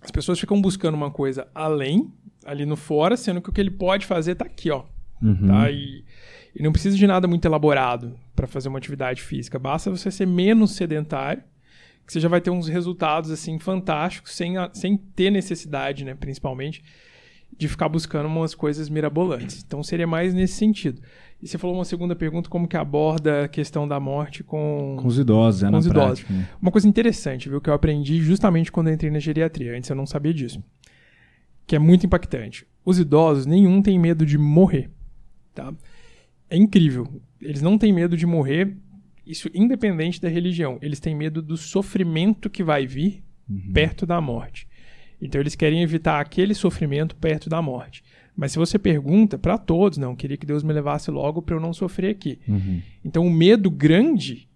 [0.00, 2.12] As pessoas ficam buscando uma coisa além,
[2.44, 4.84] ali no fora, sendo que o que ele pode fazer tá aqui, ó.
[5.20, 5.48] Uhum.
[5.48, 5.70] Tá?
[5.72, 6.04] E,
[6.54, 9.58] e não precisa de nada muito elaborado para fazer uma atividade física.
[9.58, 11.42] Basta você ser menos sedentário,
[12.08, 16.82] que você já vai ter uns resultados assim fantásticos, sem, sem ter necessidade, né, principalmente,
[17.54, 19.62] de ficar buscando umas coisas mirabolantes.
[19.62, 21.02] Então seria mais nesse sentido.
[21.42, 25.06] E você falou uma segunda pergunta, como que aborda a questão da morte com, Com
[25.06, 26.20] os idosos, é Com na os idosos.
[26.22, 26.48] prática, né?
[26.62, 29.76] uma coisa interessante, viu, que eu aprendi justamente quando entrei na geriatria.
[29.76, 30.64] Antes eu não sabia disso.
[31.66, 32.66] Que é muito impactante.
[32.86, 34.90] Os idosos, nenhum tem medo de morrer.
[35.54, 35.74] Tá?
[36.48, 37.06] É incrível.
[37.38, 38.74] Eles não têm medo de morrer,
[39.28, 40.78] isso independente da religião.
[40.80, 43.22] Eles têm medo do sofrimento que vai vir
[43.72, 44.66] perto da morte.
[45.20, 48.02] Então eles querem evitar aquele sofrimento perto da morte.
[48.36, 51.60] Mas se você pergunta para todos, não, queria que Deus me levasse logo para eu
[51.60, 52.38] não sofrer aqui.
[52.46, 52.80] Uhum.
[53.04, 54.48] Então o medo grande,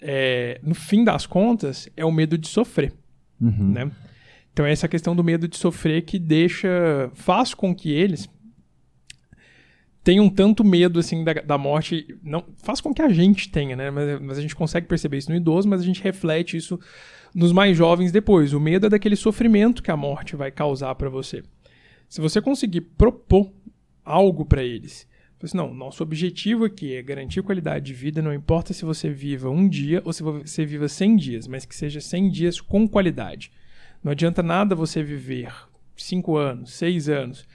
[0.00, 2.92] é, no fim das contas, é o medo de sofrer,
[3.40, 3.72] Uhum.
[3.72, 3.90] né?
[4.52, 8.28] Então é essa questão do medo de sofrer que deixa, faz com que eles
[10.08, 13.90] tenham tanto medo assim da, da morte, não faz com que a gente tenha, né?
[13.90, 16.80] Mas, mas a gente consegue perceber isso no idoso, mas a gente reflete isso
[17.34, 18.54] nos mais jovens depois.
[18.54, 21.42] O medo é daquele sofrimento que a morte vai causar para você.
[22.08, 23.52] Se você conseguir propor
[24.02, 25.06] algo para eles,
[25.42, 29.50] assim, não, nosso objetivo aqui é garantir qualidade de vida, não importa se você viva
[29.50, 33.52] um dia ou se você viva 100 dias, mas que seja 100 dias com qualidade.
[34.02, 35.52] Não adianta nada você viver
[35.94, 37.46] 5 anos, 6 anos,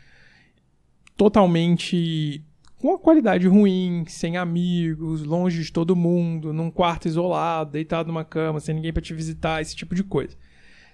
[1.15, 2.43] totalmente
[2.83, 8.25] com uma qualidade ruim, sem amigos, longe de todo mundo, num quarto isolado, deitado numa
[8.25, 10.35] cama, sem ninguém para te visitar, esse tipo de coisa.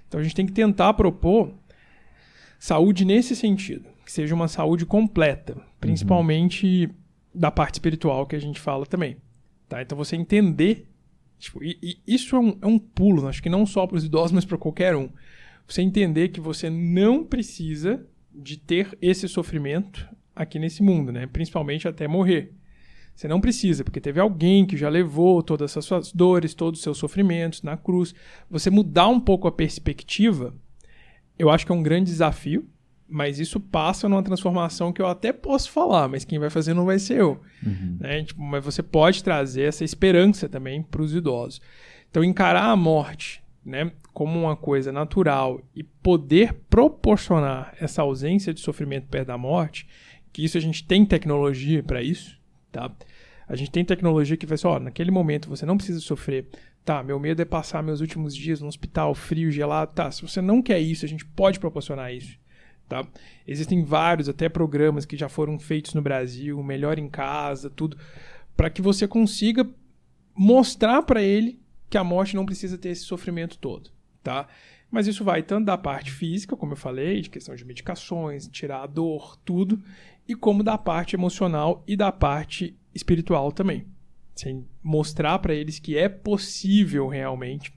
[0.07, 1.51] Então a gente tem que tentar propor
[2.59, 6.89] saúde nesse sentido, que seja uma saúde completa, principalmente
[7.33, 9.17] da parte espiritual que a gente fala também.
[9.67, 9.81] Tá?
[9.81, 10.87] Então você entender,
[11.39, 14.03] tipo, e, e isso é um, é um pulo, acho que não só para os
[14.03, 15.09] idosos, mas para qualquer um.
[15.67, 21.27] Você entender que você não precisa de ter esse sofrimento aqui nesse mundo, né?
[21.27, 22.53] Principalmente até morrer.
[23.15, 26.83] Você não precisa, porque teve alguém que já levou todas as suas dores, todos os
[26.83, 28.15] seus sofrimentos na cruz.
[28.49, 30.55] Você mudar um pouco a perspectiva,
[31.37, 32.65] eu acho que é um grande desafio,
[33.09, 36.85] mas isso passa numa transformação que eu até posso falar, mas quem vai fazer não
[36.85, 37.41] vai ser eu.
[37.99, 38.23] Né?
[38.23, 41.59] Tipo, mas você pode trazer essa esperança também para os idosos.
[42.09, 48.59] Então, encarar a morte né, como uma coisa natural e poder proporcionar essa ausência de
[48.59, 49.87] sofrimento perto da morte,
[50.33, 52.37] que isso a gente tem tecnologia para isso,
[52.71, 52.91] tá?
[53.47, 56.47] A gente tem tecnologia que vai ser, ó, naquele momento você não precisa sofrer.
[56.85, 59.91] Tá, meu medo é passar meus últimos dias no hospital frio, gelado.
[59.93, 62.37] Tá, se você não quer isso, a gente pode proporcionar isso.
[62.87, 63.05] Tá?
[63.47, 67.97] Existem vários até programas que já foram feitos no Brasil, melhor em casa, tudo,
[68.55, 69.67] para que você consiga
[70.35, 73.89] mostrar para ele que a morte não precisa ter esse sofrimento todo,
[74.23, 74.47] tá?
[74.91, 78.83] Mas isso vai tanto da parte física, como eu falei, de questão de medicações, tirar
[78.83, 79.81] a dor, tudo,
[80.27, 83.85] e como da parte emocional e da parte espiritual também.
[84.35, 87.73] Sem mostrar para eles que é possível realmente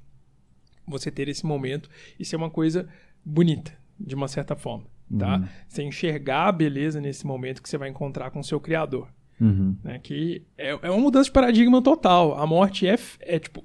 [0.86, 2.88] você ter esse momento e ser uma coisa
[3.24, 4.86] bonita, de uma certa forma,
[5.18, 5.36] tá?
[5.36, 5.48] Uhum.
[5.68, 9.08] Você enxergar a beleza nesse momento que você vai encontrar com o seu criador,
[9.40, 9.76] Uhum.
[9.82, 9.98] né?
[9.98, 12.38] Que é, é uma mudança de paradigma total.
[12.38, 13.64] A morte é, é tipo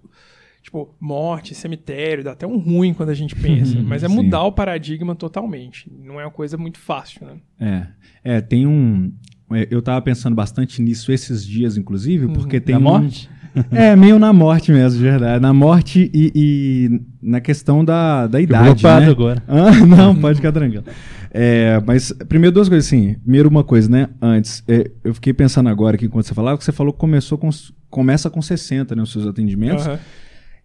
[0.67, 4.15] tipo morte, cemitério, dá até um ruim quando a gente pensa, mas é Sim.
[4.15, 5.89] mudar o paradigma totalmente.
[6.03, 7.87] Não é uma coisa muito fácil, né?
[8.23, 9.13] É, é, tem um.
[9.53, 13.29] é, Eu tava pensando bastante nisso esses dias, inclusive, porque tem Na um- morte?
[13.71, 15.41] É, meio na morte mesmo, de verdade.
[15.41, 18.83] Na morte e, e na questão da, da idade.
[18.83, 19.05] Né?
[19.09, 19.41] agora.
[19.47, 20.83] Ah, não, pode ficar tranquilo.
[21.31, 23.15] É, mas, primeiro, duas coisas assim.
[23.23, 24.09] Primeiro, uma coisa, né?
[24.21, 27.35] Antes, é, eu fiquei pensando agora aqui enquanto você falava, que você falou que começou
[27.35, 27.49] com,
[27.89, 29.01] começa com 60, né?
[29.01, 29.87] Os seus atendimentos.
[29.87, 29.99] Aham.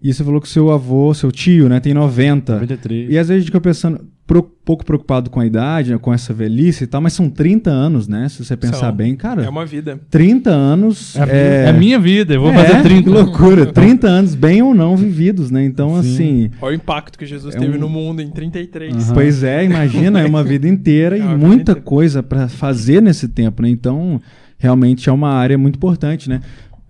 [0.03, 2.55] E você falou que seu avô, seu tio, né, tem 90.
[2.55, 3.11] 93.
[3.11, 6.13] E às vezes a gente fica pensando, pro- pouco preocupado com a idade, né, com
[6.13, 8.29] essa velhice e tal, mas são 30 anos, né?
[8.29, 8.93] Se você pensar São.
[8.93, 9.45] bem, cara.
[9.45, 10.01] É uma vida.
[10.11, 11.15] 30 anos.
[11.17, 13.03] É, a minha- é a minha vida, eu vou fazer é, 30.
[13.05, 13.67] Que loucura.
[13.67, 15.65] 30 anos, bem ou não vividos, né?
[15.65, 16.15] Então, Sim.
[16.15, 16.51] assim.
[16.61, 18.95] Olha o impacto que Jesus É teve um- no mundo em 33.
[19.07, 19.15] Aham.
[19.15, 23.29] Pois é, imagina, é uma vida inteira É e vida muita coisa pra fazer nesse
[23.29, 23.69] tempo, né?
[23.69, 24.21] Então,
[24.59, 26.41] realmente é uma área muito importante, né?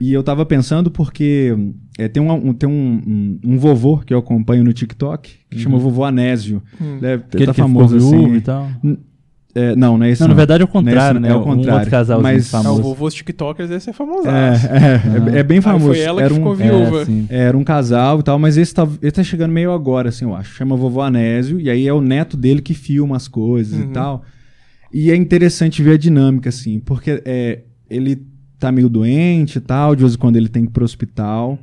[0.05, 1.57] E eu tava pensando porque
[1.97, 5.59] é, tem, um, um- tem um, um, um vovô que eu acompanho no TikTok, que
[5.61, 6.61] chama Vovô Anésio.
[6.81, 6.99] Hum.
[7.01, 8.37] Deve, Aquele tá que famoso ficou viúvo assim.
[8.37, 8.69] e tal.
[9.55, 11.35] É, não, não é esse Não, na verdade é o contrário, Nesse- né?
[11.35, 11.75] é o Um contrário.
[11.75, 12.83] outro casalzinho Mas- É, o famoso.
[12.83, 14.27] vovô TikTokers, esse é famoso.
[14.27, 15.87] É, é, é, é bem Aí famoso.
[15.87, 17.03] foi ela que Era um- ficou viúva.
[17.03, 17.27] É, sim.
[17.31, 20.35] Era um casal e tal, mas esse tá, ele tá chegando meio agora, assim, eu
[20.35, 20.53] acho.
[20.57, 23.91] Chama Vovô Anésio, e aí é o neto dele que filma as coisas Uhum.
[23.91, 24.25] e tal.
[24.93, 27.61] E é interessante ver a dinâmica, assim, porque é,
[27.91, 28.21] ele
[28.63, 31.59] tá meio doente e tal, de vez em quando ele tem que ir pro hospital.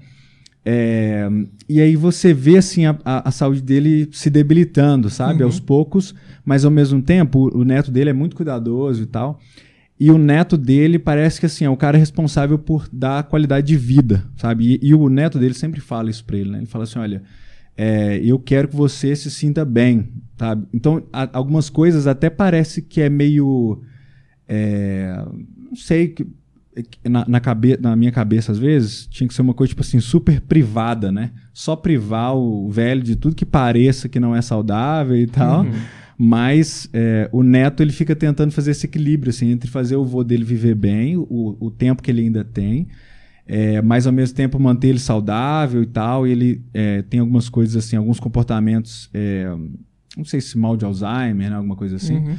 [0.66, 1.28] É,
[1.68, 5.40] e aí você vê, assim, a, a- a saúde dele se debilitando, sabe?
[5.42, 5.46] Uhum.
[5.48, 6.14] Aos poucos,
[6.46, 9.40] mas ao mesmo tempo, o, o neto dele é muito cuidadoso e tal.
[10.00, 13.76] E o neto dele parece que assim, é o cara responsável por dar qualidade de
[13.78, 14.80] vida, sabe?
[14.82, 16.58] E, e o neto dele sempre fala isso pra ele, né?
[16.60, 17.22] Ele fala assim: olha,
[17.76, 20.68] é, eu quero que você se sinta bem, sabe?
[20.74, 23.82] Então, a- algumas coisas até parece que é meio.
[24.48, 25.22] é,
[25.70, 26.16] não sei,
[27.04, 30.00] na, na, cabe, na minha cabeça, às vezes, tinha que ser uma coisa, tipo assim,
[30.00, 31.32] super privada, né?
[31.54, 35.64] Só privar o velho de tudo que pareça que não é saudável e tal.
[35.64, 35.72] Uhum.
[36.18, 40.24] Mas é, o neto ele fica tentando fazer esse equilíbrio assim, entre fazer o vô
[40.24, 42.90] dele viver bem, o, o tempo que ele ainda tem,
[43.48, 46.28] é, mas ao mesmo tempo manter ele saudável e tal.
[46.28, 49.50] E ele é, tem algumas coisas assim, alguns comportamentos é,
[50.18, 52.38] não sei se mal de Alzheimer, né, alguma coisa assim, uhum.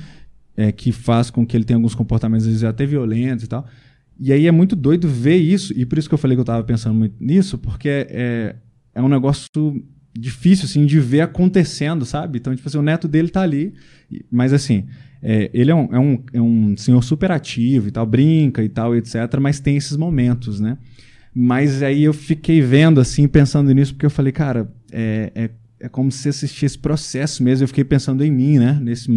[0.57, 3.66] é, que faz com que ele tenha alguns comportamentos às vezes até violentos e tal.
[4.20, 6.42] E aí é muito doido ver isso, e por isso que eu falei que eu
[6.42, 8.54] estava pensando muito nisso, porque é,
[8.94, 9.48] é um negócio
[10.16, 12.38] difícil, assim, de ver acontecendo, sabe?
[12.38, 13.72] Então, tipo assim, o neto dele tá ali,
[14.30, 14.85] mas assim,
[15.22, 18.68] é, ele é um, é, um, é um senhor super ativo e tal, brinca e
[18.68, 20.76] tal, etc., mas tem esses momentos, né?
[21.35, 25.88] Mas aí eu fiquei vendo, assim, pensando nisso, porque eu falei, cara, é, é, é
[25.88, 27.64] como se assistisse esse processo mesmo.
[27.64, 28.78] Eu fiquei pensando em mim, né?
[28.83, 29.09] Nesse,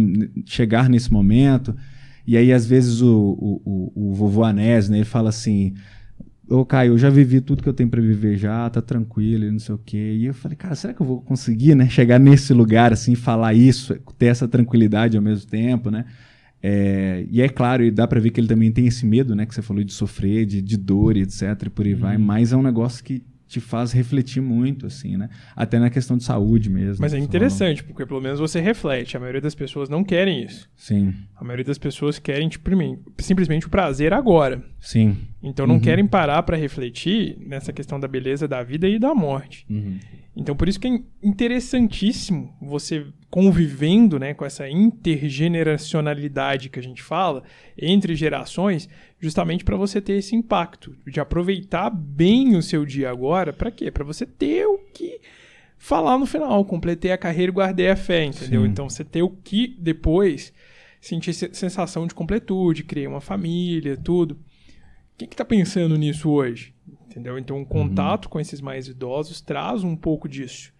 [0.46, 1.76] chegar nesse momento.
[2.26, 4.98] E aí, às vezes, o, o, o, o vovô Anésio, né?
[4.98, 5.74] Ele fala assim,
[6.48, 9.50] ô Caio, eu já vivi tudo que eu tenho para viver já, tá tranquilo e
[9.50, 10.16] não sei o quê.
[10.18, 13.54] E eu falei, cara, será que eu vou conseguir, né, chegar nesse lugar assim, falar
[13.54, 16.04] isso, ter essa tranquilidade ao mesmo tempo, né?
[16.62, 19.44] É, e é claro, e dá para ver que ele também tem esse medo, né,
[19.44, 22.00] que você falou de sofrer, de, de dor e etc, e por aí uhum.
[22.00, 23.22] vai, mas é um negócio que
[23.54, 25.28] te faz refletir muito, assim, né?
[25.54, 27.00] Até na questão de saúde mesmo.
[27.00, 29.16] Mas é interessante, porque pelo menos você reflete.
[29.16, 30.68] A maioria das pessoas não querem isso.
[30.76, 31.14] Sim.
[31.36, 32.68] A maioria das pessoas querem tipo,
[33.18, 34.62] simplesmente o prazer agora.
[34.80, 35.16] Sim.
[35.44, 35.80] Então não uhum.
[35.80, 39.66] querem parar para refletir nessa questão da beleza da vida e da morte.
[39.68, 39.98] Uhum.
[40.34, 47.02] Então por isso que é interessantíssimo você convivendo né, com essa intergeneracionalidade que a gente
[47.02, 47.42] fala
[47.76, 48.88] entre gerações,
[49.20, 53.90] justamente para você ter esse impacto, de aproveitar bem o seu dia agora, para quê?
[53.90, 55.20] Para você ter o que
[55.76, 58.62] falar no final, completei a carreira e guardei a fé, entendeu?
[58.62, 58.68] Sim.
[58.68, 60.54] Então você ter o que depois
[61.00, 64.38] sentir sensação de completude, criar uma família, tudo.
[65.16, 66.74] Quem que tá pensando nisso hoje?
[67.06, 67.38] Entendeu?
[67.38, 68.30] Então, um contato uhum.
[68.32, 70.72] com esses mais idosos traz um pouco disso.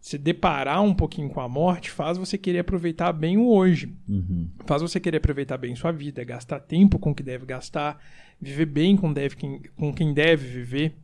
[0.00, 3.92] Se deparar um pouquinho com a morte faz você querer aproveitar bem o hoje.
[4.08, 4.48] Uhum.
[4.66, 8.00] Faz você querer aproveitar bem sua vida, gastar tempo com o que deve gastar,
[8.40, 9.36] viver bem com, deve,
[9.76, 10.94] com quem deve viver.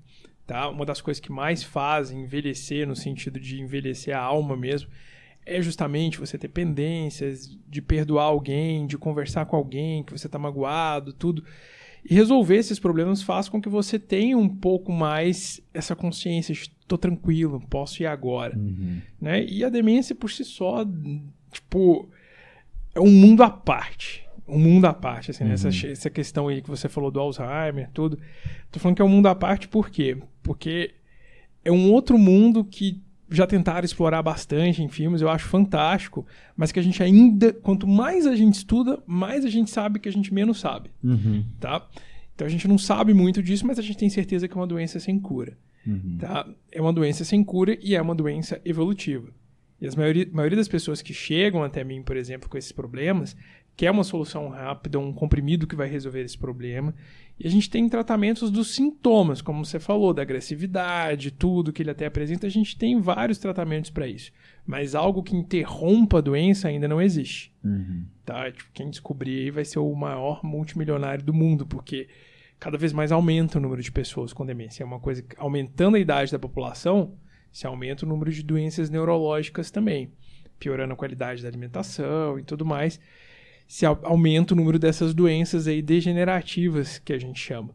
[0.47, 0.69] Tá?
[0.69, 4.91] Uma das coisas que mais fazem envelhecer, no sentido de envelhecer a alma mesmo,
[5.45, 10.39] é justamente você ter pendências, de perdoar alguém, de conversar com alguém que você está
[10.39, 11.45] magoado, tudo.
[12.05, 16.99] E resolver esses problemas faz com que você tenha um pouco mais essa consciência, estou
[16.99, 18.59] tranquilo, posso ir agora.
[18.59, 19.01] Uhum.
[19.21, 19.45] Né?
[19.45, 20.85] E a demência por si só,
[21.53, 22.11] tipo,
[22.95, 24.27] é um mundo à parte.
[24.49, 25.53] Um mundo à parte, assim, uhum.
[25.53, 28.19] essa, essa questão aí que você falou do Alzheimer, tudo.
[28.71, 30.19] Tô falando que é um mundo à parte por quê?
[30.43, 30.95] Porque
[31.65, 33.01] é um outro mundo que
[33.33, 37.87] já tentaram explorar bastante em filmes, eu acho fantástico, mas que a gente ainda, quanto
[37.87, 41.45] mais a gente estuda, mais a gente sabe que a gente menos sabe, uhum.
[41.59, 41.89] tá?
[42.35, 44.67] Então a gente não sabe muito disso, mas a gente tem certeza que é uma
[44.67, 46.17] doença sem cura, uhum.
[46.19, 46.49] tá?
[46.71, 49.29] É uma doença sem cura e é uma doença evolutiva.
[49.81, 53.37] E a maioria, maioria das pessoas que chegam até mim, por exemplo, com esses problemas,
[53.77, 56.95] quer uma solução rápida, um comprimido que vai resolver esse problema.
[57.39, 61.91] E a gente tem tratamentos dos sintomas, como você falou, da agressividade, tudo que ele
[61.91, 64.31] até apresenta, a gente tem vários tratamentos para isso.
[64.67, 67.53] Mas algo que interrompa a doença ainda não existe.
[67.65, 68.05] Uhum.
[68.25, 68.51] Tá?
[68.51, 72.09] Tipo, quem descobrir aí vai ser o maior multimilionário do mundo, porque
[72.61, 74.85] cada vez mais aumenta o número de pessoas com demência.
[74.85, 77.15] É uma coisa que, aumentando a idade da população,
[77.51, 80.13] se aumenta o número de doenças neurológicas também,
[80.61, 83.01] piorando a qualidade da alimentação e tudo mais
[83.73, 87.71] se aumenta o número dessas doenças aí degenerativas que a gente chama.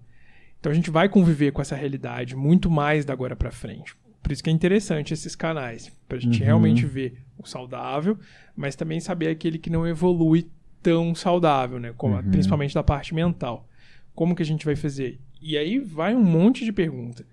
[0.60, 3.96] Então a gente vai conviver com essa realidade muito mais da agora para frente.
[4.22, 6.46] Por isso que é interessante esses canais, para a gente uhum.
[6.46, 8.16] realmente ver o saudável,
[8.56, 10.48] mas também saber aquele que não evolui
[10.84, 11.92] tão saudável, né?
[11.98, 12.30] Como, uhum.
[12.30, 13.68] Principalmente da parte mental.
[14.14, 15.20] Como que a gente vai fazer?
[15.42, 17.26] E aí vai um monte de pergunta.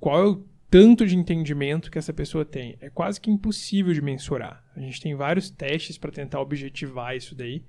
[0.00, 2.74] Qual é o tanto de entendimento que essa pessoa tem?
[2.80, 4.64] É quase que impossível de mensurar.
[4.74, 7.62] A gente tem vários testes para tentar objetivar isso daí.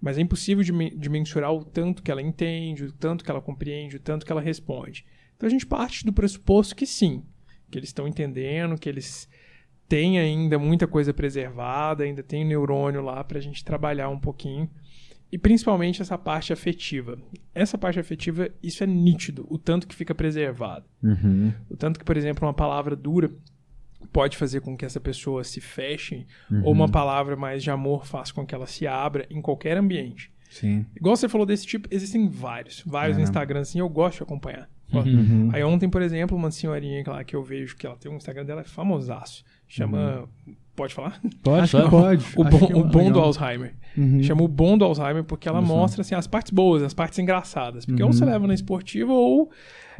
[0.00, 3.40] Mas é impossível de, de mensurar o tanto que ela entende, o tanto que ela
[3.40, 5.04] compreende, o tanto que ela responde.
[5.36, 7.22] Então a gente parte do pressuposto que sim,
[7.70, 9.28] que eles estão entendendo, que eles
[9.88, 14.70] têm ainda muita coisa preservada, ainda tem neurônio lá para a gente trabalhar um pouquinho.
[15.32, 17.18] E principalmente essa parte afetiva.
[17.54, 20.84] Essa parte afetiva, isso é nítido, o tanto que fica preservado.
[21.02, 21.52] Uhum.
[21.68, 23.30] O tanto que, por exemplo, uma palavra dura
[24.12, 26.62] pode fazer com que essa pessoa se feche, uhum.
[26.64, 30.32] ou uma palavra mais de amor faz com que ela se abra em qualquer ambiente.
[30.50, 30.84] Sim.
[30.96, 34.68] Igual você falou desse tipo, existem vários, vários no Instagram, assim, eu gosto de acompanhar.
[34.92, 35.50] Uhum.
[35.52, 38.44] Aí ontem, por exemplo, uma senhorinha lá que eu vejo que ela tem um Instagram
[38.44, 39.44] dela é famosaço.
[39.68, 40.26] Chama.
[40.46, 40.54] Uhum.
[40.74, 41.20] Pode falar?
[41.42, 42.26] Pode, pode.
[42.36, 43.74] O bom, é o bom do Alzheimer.
[43.96, 44.22] Uhum.
[44.22, 47.84] Chama o bom do Alzheimer porque ela mostra assim, as partes boas, as partes engraçadas.
[47.84, 48.30] Porque ou você uhum.
[48.30, 49.50] leva na esportiva ou.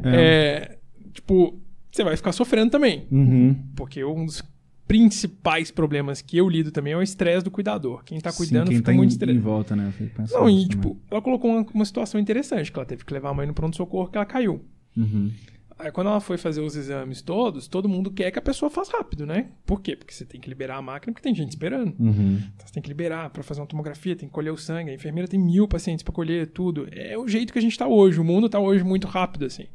[0.03, 0.15] É.
[0.15, 0.77] É,
[1.13, 1.60] tipo,
[1.91, 3.07] você vai ficar sofrendo também.
[3.11, 3.55] Uhum.
[3.75, 4.41] Porque um dos
[4.87, 8.03] principais problemas que eu lido também é o estresse do cuidador.
[8.03, 9.41] Quem tá cuidando Sim, quem fica tá muito estressado.
[9.41, 9.93] volta, né?
[10.31, 13.33] Não, e tipo, ela colocou uma, uma, situação interessante, que ela teve que levar a
[13.33, 14.65] mãe no pronto-socorro que ela caiu.
[14.97, 15.31] Uhum.
[15.79, 18.95] Aí quando ela foi fazer os exames todos, todo mundo quer que a pessoa faça
[18.97, 19.47] rápido, né?
[19.65, 19.95] Por quê?
[19.95, 21.95] Porque você tem que liberar a máquina, porque tem gente esperando.
[21.97, 22.35] Uhum.
[22.53, 24.91] Então, você tem que liberar para fazer uma tomografia, tem que colher o sangue.
[24.91, 26.87] A enfermeira tem mil pacientes para colher tudo.
[26.91, 28.19] É o jeito que a gente tá hoje.
[28.19, 29.67] O mundo tá hoje muito rápido, assim.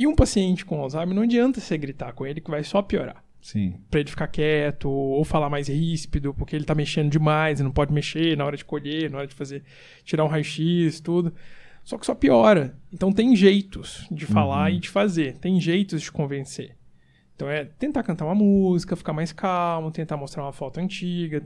[0.00, 3.22] E um paciente com Alzheimer, não adianta você gritar com ele que vai só piorar.
[3.42, 3.74] Sim.
[3.90, 7.70] Pra ele ficar quieto ou falar mais ríspido, porque ele tá mexendo demais e não
[7.70, 9.62] pode mexer na hora de colher, na hora de fazer,
[10.02, 11.34] tirar um raio-x, tudo.
[11.84, 12.74] Só que só piora.
[12.90, 14.76] Então tem jeitos de falar Uhum.
[14.76, 16.76] e de fazer, tem jeitos de convencer.
[17.36, 21.42] Então é tentar cantar uma música, ficar mais calmo, tentar mostrar uma foto antiga.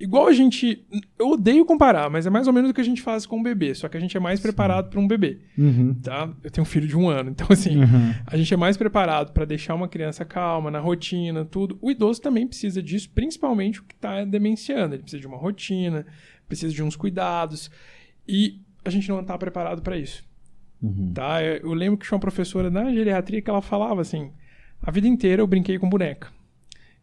[0.00, 0.82] Igual a gente.
[1.18, 3.42] Eu odeio comparar, mas é mais ou menos o que a gente faz com um
[3.42, 5.92] bebê, só que a gente é mais preparado para um bebê, Uhum.
[6.02, 6.32] tá?
[6.42, 7.76] Eu tenho um filho de um ano, então assim.
[7.76, 8.14] Uhum.
[8.26, 11.78] A gente é mais preparado para deixar uma criança calma, na rotina, tudo.
[11.82, 14.94] O idoso também precisa disso, principalmente o que está demenciando.
[14.94, 16.06] Ele precisa de uma rotina,
[16.48, 17.70] precisa de uns cuidados.
[18.26, 20.24] E a gente não está preparado para isso.
[20.82, 21.12] Uhum.
[21.12, 21.42] Tá?
[21.44, 24.30] Eu eu lembro que tinha uma professora na geriatria que ela falava assim:
[24.80, 26.28] a vida inteira eu brinquei com boneca.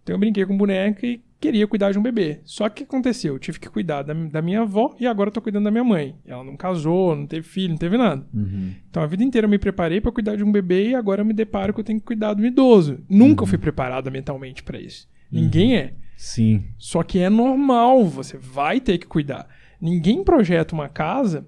[0.01, 2.39] Então eu brinquei com boneca e queria cuidar de um bebê.
[2.43, 3.35] Só que o que aconteceu?
[3.35, 5.83] Eu tive que cuidar da, da minha avó e agora eu tô cuidando da minha
[5.83, 6.15] mãe.
[6.25, 8.25] Ela não casou, não teve filho, não teve nada.
[8.33, 8.73] Uhum.
[8.89, 11.25] Então a vida inteira eu me preparei para cuidar de um bebê e agora eu
[11.25, 12.99] me deparo que eu tenho que cuidar do idoso.
[13.09, 15.07] Nunca fui preparado mentalmente para isso.
[15.31, 15.93] Ninguém é.
[16.15, 16.65] Sim.
[16.77, 19.47] Só que é normal, você vai ter que cuidar.
[19.79, 21.47] Ninguém projeta uma casa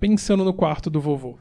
[0.00, 1.38] pensando no quarto do vovô,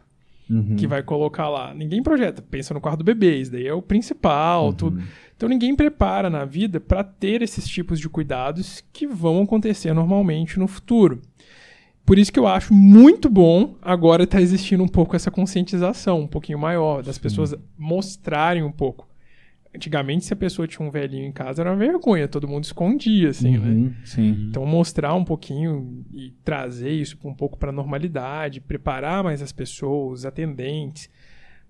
[0.49, 0.75] Uhum.
[0.75, 1.73] que vai colocar lá.
[1.73, 4.73] Ninguém projeta, pensa no quarto do bebê, isso daí é o principal, Uhum.
[4.73, 5.03] tudo.
[5.36, 10.60] Então ninguém prepara na vida para ter esses tipos de cuidados que vão acontecer normalmente
[10.60, 11.21] no futuro.
[12.05, 16.27] Por isso que eu acho muito bom agora estar existindo um pouco essa conscientização, um
[16.27, 19.08] pouquinho maior, das pessoas mostrarem um pouco.
[19.75, 23.29] Antigamente, se a pessoa tinha um velhinho em casa, era uma vergonha, todo mundo escondia,
[23.29, 23.67] assim, né?
[23.67, 23.93] Uhum.
[24.05, 24.47] Sim.
[24.49, 29.51] Então, mostrar um pouquinho e trazer isso um pouco para a normalidade, preparar mais as
[29.51, 31.09] pessoas, os atendentes,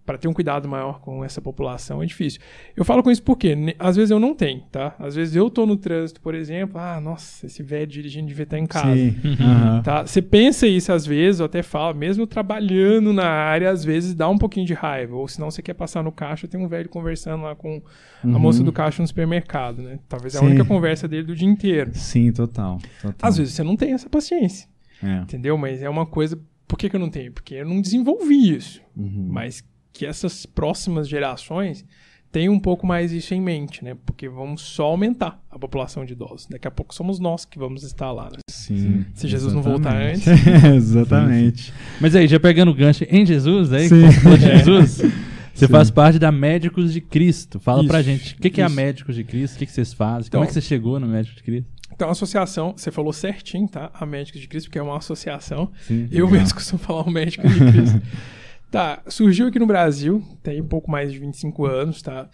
[0.05, 2.39] para ter um cuidado maior com essa população é difícil.
[2.75, 4.95] Eu falo com isso porque às vezes eu não tenho, tá?
[4.99, 8.59] Às vezes eu tô no trânsito, por exemplo, ah, nossa, esse velho dirigindo devia estar
[8.59, 8.95] em casa.
[8.95, 9.15] Sim.
[9.41, 9.81] Aham.
[9.81, 10.05] Tá?
[10.05, 14.29] Você pensa isso às vezes, eu até falo, mesmo trabalhando na área, às vezes dá
[14.29, 15.15] um pouquinho de raiva.
[15.15, 17.81] Ou senão você quer passar no caixa, tem um velho conversando lá com
[18.23, 18.39] a Uhum.
[18.39, 19.97] moça do caixa no supermercado, né?
[20.07, 21.91] Talvez é a única conversa dele do dia inteiro.
[21.95, 22.77] Sim, total.
[23.01, 23.15] total.
[23.27, 24.67] Às vezes você não tem essa paciência,
[25.03, 25.17] É.
[25.21, 25.57] entendeu?
[25.57, 26.39] Mas é uma coisa.
[26.67, 27.31] Por que, que eu não tenho?
[27.31, 28.81] Porque eu não desenvolvi isso.
[28.97, 29.27] Uhum.
[29.29, 29.63] Mas
[29.95, 31.85] que essas próximas gerações
[32.29, 33.95] tenham um pouco mais isso em mente, né?
[34.05, 36.47] Porque vamos só aumentar a população de idosos.
[36.49, 38.39] Daqui a pouco somos nós que vamos estar lá, né?
[38.49, 39.05] Sim.
[39.13, 40.67] Se Jesus não voltar Exatamente.
[40.75, 41.73] Exatamente.
[42.01, 44.01] Mas aí, já pegando o gancho em Jesus, aí, Sim.
[44.01, 44.91] como falou de Jesus,
[45.55, 45.71] você Sim.
[45.71, 47.57] faz parte da Médicos de Cristo.
[47.57, 48.69] Fala Isso, pra gente, o que, que é a.
[48.69, 49.55] Médicos de Cristo?
[49.55, 50.27] O que, que vocês fazem?
[50.27, 51.69] Então- Como é que você chegou no Médicos de Cristo?
[51.93, 53.89] Então, a associação, você falou certinho, tá?
[53.93, 55.71] A Médicos de Cristo, porque é uma associação.
[55.87, 56.09] Sim.
[56.11, 56.41] Eu Legal.
[56.41, 58.01] mesmo costumo falar o Médicos de Cristo.
[58.75, 62.29] tá, surgiu aqui no Brasil, tem pouco mais de 25 anos, tá?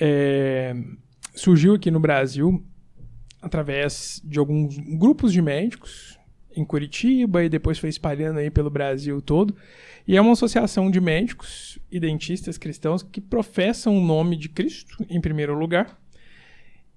[0.00, 0.76] É,
[1.34, 2.64] surgiu aqui no Brasil
[3.40, 6.16] através de alguns grupos de médicos
[6.54, 9.56] em Curitiba e depois foi espalhando aí pelo Brasil todo.
[10.06, 15.04] E é uma associação de médicos e dentistas cristãos que professam o nome de Cristo
[15.10, 16.00] em primeiro lugar.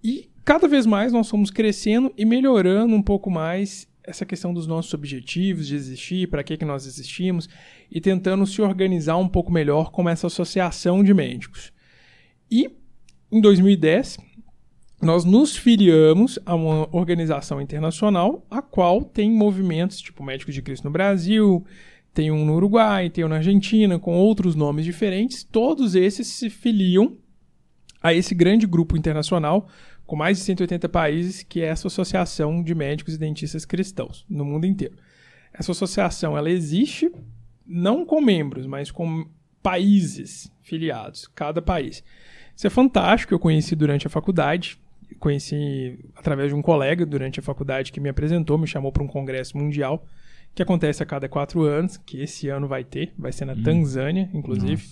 [0.04, 4.68] E cada vez mais nós fomos crescendo e melhorando um pouco mais essa questão dos
[4.68, 7.50] nossos objetivos de existir, para que, que nós existimos,
[7.92, 11.74] e tentando se organizar um pouco melhor como essa associação de médicos.
[12.50, 12.70] E
[13.32, 14.18] em 2010,
[15.02, 20.86] nós nos filiamos a uma organização internacional, a qual tem movimentos tipo Médicos de Cristo
[20.86, 21.66] no Brasil,
[22.14, 25.44] tem um no Uruguai, tem um na Argentina, com outros nomes diferentes.
[25.44, 27.18] Todos esses se filiam
[28.02, 29.68] a esse grande grupo internacional
[30.06, 34.46] com mais de 180 países, que é essa Associação de Médicos e Dentistas Cristãos no
[34.46, 34.96] mundo inteiro.
[35.54, 37.12] Essa associação ela existe
[37.66, 39.28] não com membros, mas com
[39.64, 42.04] países filiados, cada país.
[42.56, 44.78] Isso é fantástico, eu conheci durante a faculdade,
[45.20, 49.08] conheci através de um colega durante a faculdade que me apresentou, me chamou para um
[49.08, 50.06] congresso mundial
[50.54, 54.30] que acontece a cada quatro anos, que esse ano vai ter, vai ser na Tanzânia,
[54.34, 54.88] inclusive.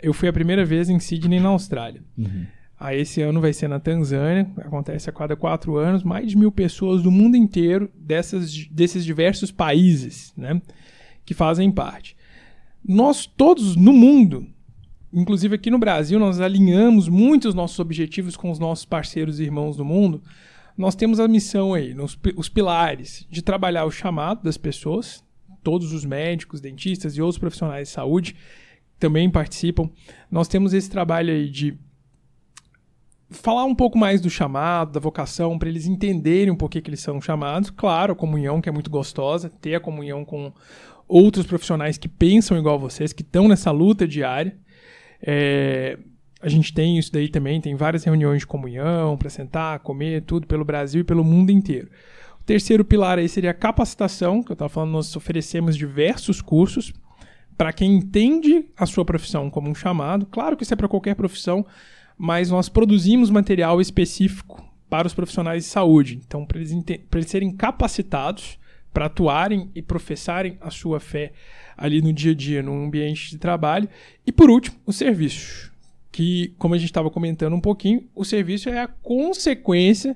[0.00, 2.00] Eu fui a primeira vez em Sydney, na Austrália.
[2.16, 2.46] Uhum.
[2.80, 6.50] Aí esse ano vai ser na Tanzânia, acontece a cada quatro anos, mais de mil
[6.50, 10.62] pessoas do mundo inteiro, dessas, desses diversos países, né,
[11.22, 12.16] que fazem parte.
[12.82, 14.46] Nós todos no mundo,
[15.12, 19.76] inclusive aqui no Brasil, nós alinhamos muitos nossos objetivos com os nossos parceiros e irmãos
[19.76, 20.22] do mundo.
[20.74, 25.22] Nós temos a missão aí, nos, os pilares, de trabalhar o chamado das pessoas,
[25.62, 28.34] todos os médicos, dentistas e outros profissionais de saúde
[28.98, 29.90] também participam.
[30.30, 31.78] Nós temos esse trabalho aí de
[33.30, 37.00] falar um pouco mais do chamado, da vocação, para eles entenderem um pouco que eles
[37.00, 37.70] são chamados.
[37.70, 40.52] Claro, a comunhão, que é muito gostosa, ter a comunhão com
[41.06, 44.56] outros profissionais que pensam igual vocês, que estão nessa luta diária.
[45.22, 45.98] É,
[46.40, 50.46] a gente tem isso daí também, tem várias reuniões de comunhão para sentar, comer, tudo
[50.46, 51.88] pelo Brasil e pelo mundo inteiro.
[52.40, 56.92] O terceiro pilar aí seria a capacitação, que eu estava falando, nós oferecemos diversos cursos
[57.56, 60.24] para quem entende a sua profissão como um chamado.
[60.26, 61.66] Claro que isso é para qualquer profissão,
[62.22, 66.20] mas nós produzimos material específico para os profissionais de saúde.
[66.22, 68.58] Então, para eles, eles serem capacitados
[68.92, 71.32] para atuarem e professarem a sua fé
[71.78, 73.88] ali no dia a dia, no ambiente de trabalho.
[74.26, 75.72] E por último, o serviço,
[76.12, 80.14] que, como a gente estava comentando um pouquinho, o serviço é a consequência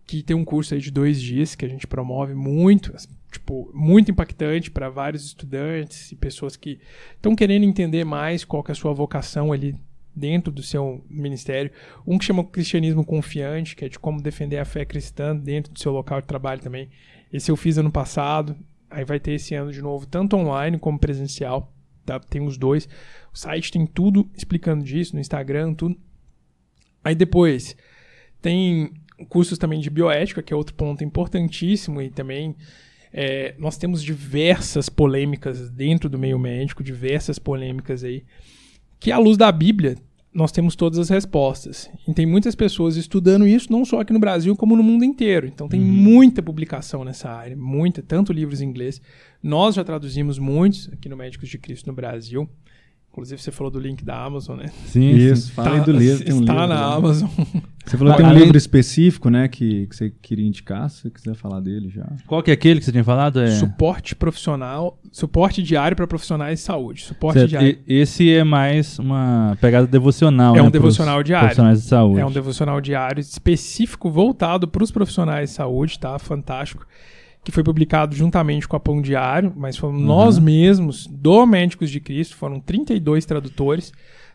[0.07, 2.93] Que tem um curso aí de dois dias que a gente promove muito
[3.33, 6.79] tipo, muito impactante para vários estudantes e pessoas que
[7.17, 9.75] estão querendo entender mais qual é a sua vocação ali
[10.15, 11.71] dentro do seu ministério.
[12.07, 15.79] Um que chama Cristianismo Confiante, que é de como defender a fé cristã dentro do
[15.79, 16.91] seu local de trabalho também.
[17.33, 18.55] Esse eu fiz ano passado,
[18.91, 21.73] aí vai ter esse ano de novo, tanto online como presencial.
[22.05, 22.21] Tá?
[22.21, 22.87] Tem os dois.
[23.33, 25.97] O site tem tudo explicando disso, no Instagram, tudo.
[27.03, 27.77] Aí depois
[28.41, 28.93] tem
[29.29, 32.55] cursos também de bioética, que é outro ponto importantíssimo e também
[33.13, 38.25] é, nós temos diversas polêmicas dentro do meio médico, diversas polêmicas aí,
[38.99, 39.97] que à luz da Bíblia
[40.35, 41.91] nós temos todas as respostas.
[42.09, 45.47] E tem muitas pessoas estudando isso, não só aqui no Brasil, como no mundo inteiro.
[45.47, 45.87] Então tem uhum.
[45.87, 49.01] muita publicação nessa área, muita, tanto livros em inglês.
[49.43, 52.49] Nós já traduzimos muitos aqui no Médicos de Cristo no Brasil.
[53.13, 54.71] Inclusive, você falou do link da Amazon, né?
[54.87, 55.53] Sim, isso.
[55.53, 56.25] Fala tá, do livro.
[56.25, 56.97] Tem um está livro, na né?
[56.97, 57.29] Amazon.
[57.85, 59.49] Você falou que tem um livro específico, né?
[59.49, 62.07] Que, que você queria indicar, se você quiser falar dele já.
[62.27, 63.39] Qual que é aquele que você tinha falado?
[63.39, 63.51] É...
[63.51, 67.03] Suporte profissional, suporte diário para profissionais de saúde.
[67.03, 67.51] Suporte certo.
[67.51, 67.79] diário.
[67.87, 71.49] E, esse é mais uma pegada devocional, É né, um devocional diário.
[71.49, 72.21] Profissionais de saúde.
[72.21, 76.19] É um devocional diário específico voltado para os profissionais de saúde, tá?
[76.19, 76.87] Fantástico
[77.45, 80.07] que foi publicado juntamente com a Pão Diário, mas fomos uhum.
[80.07, 83.93] nós mesmos, do Médicos de Cristo, foram 32 tradutores,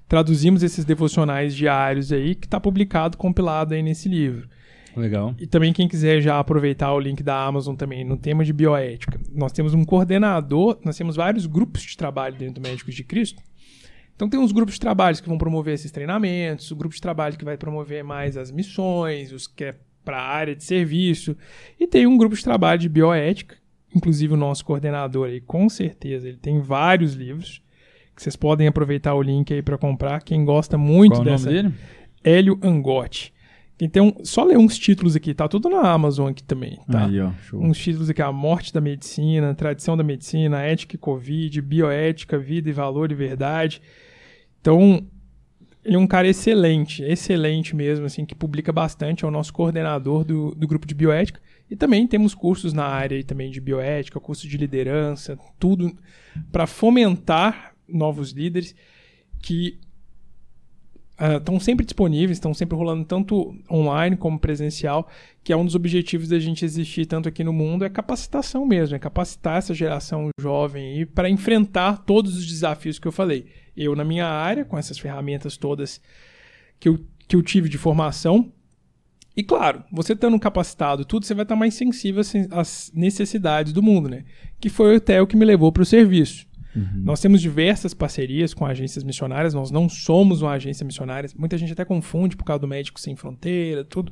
[0.08, 4.48] traduzimos esses devocionais diários aí, que está publicado, compilado aí nesse livro.
[4.96, 5.36] Legal.
[5.40, 9.20] E também quem quiser já aproveitar o link da Amazon também no tema de bioética.
[9.32, 13.42] Nós temos um coordenador, nós temos vários grupos de trabalho dentro do Médicos de Cristo.
[14.16, 17.38] Então tem uns grupos de trabalho que vão promover esses treinamentos, o grupo de trabalho
[17.38, 19.76] que vai promover mais as missões, os que é
[20.08, 21.36] para a área de serviço.
[21.78, 23.58] E tem um grupo de trabalho de bioética,
[23.94, 27.62] inclusive o nosso coordenador aí, com certeza, ele tem vários livros
[28.16, 30.22] que vocês podem aproveitar o link aí para comprar.
[30.22, 31.50] Quem gosta muito Qual dessa.
[31.50, 31.76] O nome dele?
[32.24, 33.34] Hélio Angotti.
[33.80, 37.06] Então, só ler uns títulos aqui, tá tudo na Amazon aqui também, tá?
[37.06, 37.32] Aí, ó.
[37.54, 42.70] Uns títulos aqui, a morte da medicina, tradição da medicina, ética e covid, bioética, vida
[42.70, 43.82] e valor e verdade.
[44.62, 45.06] Então,
[45.88, 50.26] ele é um cara excelente, excelente mesmo, assim, que publica bastante, é o nosso coordenador
[50.26, 51.40] do, do grupo de bioética.
[51.72, 55.98] E também temos cursos na área também de bioética, curso de liderança, tudo
[56.52, 58.76] para fomentar novos líderes
[59.42, 59.80] que
[61.20, 65.08] estão uh, sempre disponíveis, estão sempre rolando tanto online como presencial,
[65.44, 68.96] que é um dos objetivos da gente existir tanto aqui no mundo, é capacitação mesmo,
[68.96, 73.48] é capacitar essa geração jovem para enfrentar todos os desafios que eu falei
[73.78, 76.02] eu na minha área, com essas ferramentas todas
[76.80, 78.52] que eu, que eu tive de formação.
[79.36, 84.10] E claro, você estando capacitado, tudo, você vai estar mais sensível às necessidades do mundo,
[84.10, 84.26] né?
[84.60, 86.48] Que foi até o que me levou para o serviço.
[87.04, 91.30] Nós temos diversas parcerias com agências missionárias, nós não somos uma agência missionária.
[91.38, 94.12] Muita gente até confunde por causa do Médico Sem Fronteira, tudo.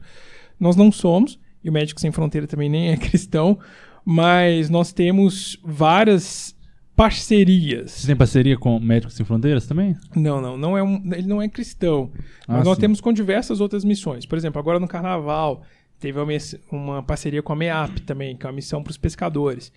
[0.59, 3.59] Nós não somos, e o Médico Sem Fronteira também nem é cristão,
[4.03, 6.55] mas nós temos várias
[6.95, 7.91] parcerias.
[7.91, 9.95] Você tem parceria com Médicos Sem Fronteiras também?
[10.15, 12.09] Não, não, não é um, ele não é cristão.
[12.47, 12.81] Mas Ah, nós sim.
[12.81, 14.25] temos com diversas outras missões.
[14.25, 15.63] Por exemplo, agora no Carnaval
[15.99, 16.31] teve uma,
[16.71, 19.71] uma parceria com a MEAP também, que é uma missão para os pescadores.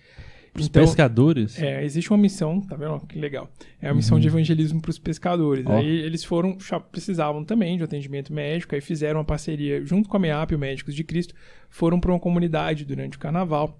[0.55, 1.61] Os Então, pescadores?
[1.61, 2.99] é, existe uma missão, tá vendo?
[3.07, 3.49] Que legal.
[3.81, 5.65] É a missão de evangelismo para os pescadores.
[5.65, 5.73] Uhum.
[5.73, 5.77] Ó.
[5.77, 6.57] Aí eles foram,
[6.91, 10.59] precisavam também de atendimento médico, aí fizeram uma parceria junto com a MEAP e o
[10.59, 11.33] Médicos de Cristo,
[11.69, 13.79] foram para uma comunidade durante o carnaval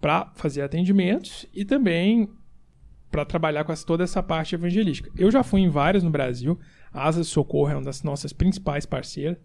[0.00, 2.28] para fazer atendimentos e também
[3.10, 5.10] para trabalhar com toda essa parte evangelística.
[5.16, 6.58] Eu já fui em várias no Brasil,
[6.92, 9.36] a Asa de Socorro é uma das nossas principais parceiras.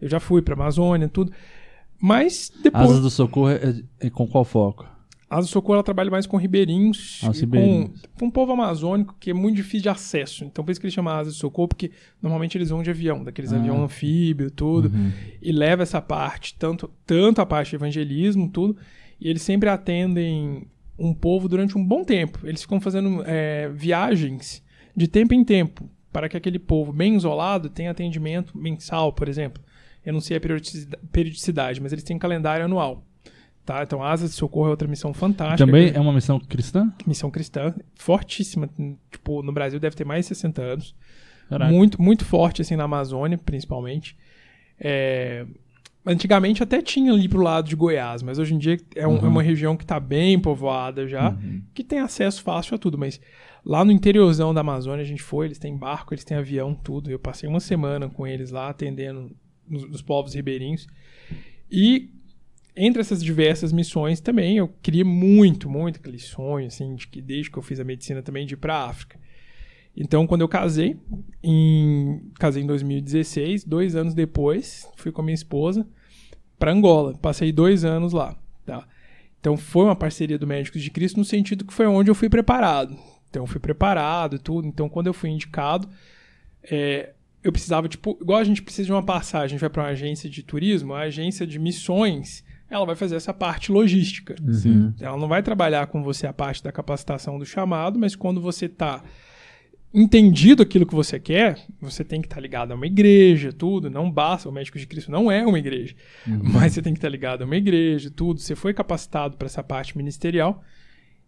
[0.00, 1.32] Eu já fui para Amazônia, tudo.
[2.00, 4.84] Mas depois Asas do Socorro é, é com qual foco?
[5.32, 8.02] A Asa do Socorro ela trabalha mais com ribeirinhos, Ah, os e ribeirinhos.
[8.02, 10.44] Com, com um povo amazônico que é muito difícil de acesso.
[10.44, 13.24] Então, por isso que ele chama Asa do Socorro, porque normalmente eles vão de avião,
[13.24, 13.56] daqueles Ah.
[13.56, 14.90] avião anfíbio, tudo,
[15.40, 18.76] e leva essa parte, tanto, tanto a parte de evangelismo, tudo,
[19.20, 20.66] e eles sempre atendem
[20.98, 22.40] um povo durante um bom tempo.
[22.44, 24.62] Eles ficam fazendo é, viagens
[24.94, 29.62] de tempo em tempo, para que aquele povo bem isolado tenha atendimento mensal, por exemplo.
[30.04, 33.06] Eu não sei a periodicidade, periodicidade mas eles têm calendário anual.
[33.64, 33.82] Tá?
[33.82, 35.64] Então, Asas de Socorro é outra missão fantástica.
[35.64, 36.92] Também é uma missão cristã?
[37.06, 38.68] missão cristã, fortíssima.
[39.10, 40.94] Tipo, no Brasil deve ter mais de 60 anos.
[41.48, 41.70] Caraca.
[41.72, 44.16] Muito, muito forte, assim, na Amazônia, principalmente.
[44.80, 45.46] É,
[46.04, 49.28] Antigamente até tinha ali pro lado de Goiás, mas hoje em dia é, um- é
[49.28, 51.32] uma região que está bem povoada já,
[51.72, 52.98] que tem acesso fácil a tudo.
[52.98, 53.20] Mas
[53.64, 57.08] lá no interiorzão da Amazônia a gente foi, eles têm barco, eles têm avião, tudo.
[57.08, 59.30] Eu passei uma semana com eles lá, atendendo
[59.68, 60.88] nos, nos povos ribeirinhos.
[61.70, 62.10] E
[62.74, 67.50] entre essas diversas missões também, eu queria muito, muito aquele sonho, assim, de que desde
[67.50, 69.18] que eu fiz a medicina também, de ir para África.
[69.96, 70.96] Então, quando eu casei,
[71.42, 75.86] em, casei em 2016, dois anos depois, fui com a minha esposa
[76.58, 77.14] para Angola.
[77.18, 78.86] Passei dois anos lá, tá?
[79.38, 82.30] Então, foi uma parceria do Médicos de Cristo no sentido que foi onde eu fui
[82.30, 82.96] preparado.
[83.28, 84.66] Então, eu fui preparado e tudo.
[84.66, 85.88] Então, quando eu fui indicado,
[86.62, 87.12] é,
[87.44, 89.88] eu precisava, tipo, igual a gente precisa de uma passagem, a gente vai para uma
[89.90, 94.34] agência de turismo, a agência de missões, ela vai fazer essa parte logística.
[94.50, 94.94] Sim.
[95.00, 98.66] Ela não vai trabalhar com você a parte da capacitação do chamado, mas quando você
[98.66, 99.02] está
[99.94, 103.90] entendido aquilo que você quer, você tem que estar ligado a uma igreja, tudo.
[103.90, 105.94] Não basta, o Médico de Cristo não é uma igreja,
[106.26, 108.40] mas você tem que estar ligado a uma igreja, tudo.
[108.40, 110.64] Você foi capacitado para essa parte ministerial.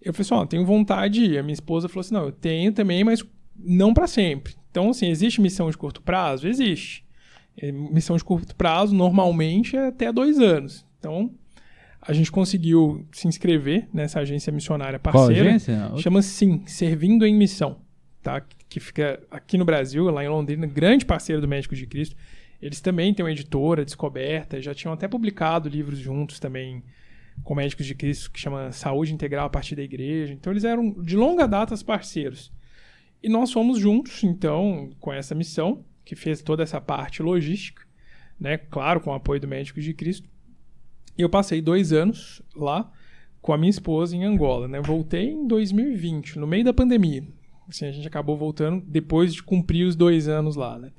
[0.01, 1.39] Eu falei assim, ó, tenho vontade de ir.
[1.39, 3.23] A minha esposa falou assim, não, eu tenho também, mas
[3.57, 4.55] não para sempre.
[4.71, 6.49] Então, assim, existe missão de curto prazo?
[6.49, 7.05] Existe.
[7.57, 10.84] É, Missão de curto prazo, normalmente, é até dois anos.
[11.05, 11.31] Então,
[12.01, 15.49] a gente conseguiu se inscrever nessa agência missionária parceira.
[15.51, 15.93] agência?
[15.99, 17.79] Chama Sim, Servindo em Missão,
[18.23, 18.43] tá?
[18.69, 22.17] Que fica aqui no Brasil, lá em Londrina, grande parceiro do Médico de Cristo.
[22.61, 26.83] Eles também têm uma editora, Descoberta, já tinham até publicado livros juntos também
[27.43, 30.33] com Médicos de Cristo, que chama Saúde Integral a partir da Igreja.
[30.33, 32.51] Então eles eram de longa data os parceiros.
[33.23, 37.83] E nós fomos juntos, então, com essa missão, que fez toda essa parte logística,
[38.39, 38.57] né?
[38.57, 40.29] Claro, com o apoio do Médicos de Cristo.
[41.17, 42.91] E eu passei dois anos lá
[43.41, 44.81] com a minha esposa em Angola, né?
[44.81, 47.23] Voltei em 2020, no meio da pandemia.
[47.69, 50.93] Assim, a gente acabou voltando depois de cumprir os dois anos lá, né?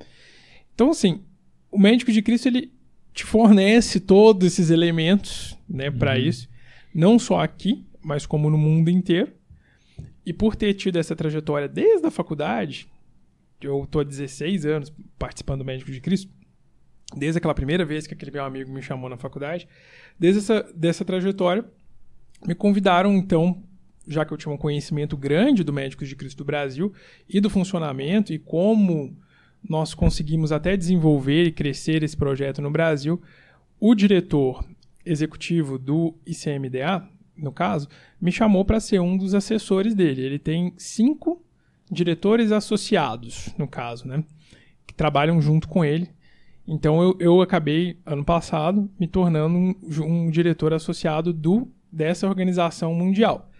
[0.74, 1.22] Então, assim,
[1.70, 2.72] o médico de Cristo, ele
[3.12, 6.48] te fornece todos esses elementos, né, para isso.
[6.94, 9.32] Não só aqui, mas como no mundo inteiro.
[10.24, 12.88] E por ter tido essa trajetória desde a faculdade,
[13.60, 16.30] eu tô há 16 anos participando do Médico de Cristo,
[17.14, 19.68] desde aquela primeira vez que aquele meu amigo me chamou na faculdade,
[20.18, 21.64] desde essa dessa trajetória,
[22.46, 23.62] me convidaram então,
[24.06, 26.92] já que eu tinha um conhecimento grande do Médicos de Cristo do Brasil
[27.28, 29.16] e do funcionamento e como
[29.68, 33.20] nós conseguimos até desenvolver e crescer esse projeto no Brasil,
[33.80, 34.64] o diretor
[35.04, 37.88] executivo do ICMDA, no caso,
[38.20, 40.22] me chamou para ser um dos assessores dele.
[40.22, 41.44] Ele tem cinco
[41.90, 44.24] diretores associados, no caso, né?
[44.86, 46.08] Que trabalham junto com ele.
[46.66, 52.92] Então eu, eu acabei, ano passado, me tornando um, um diretor associado do, dessa organização
[52.94, 53.50] mundial.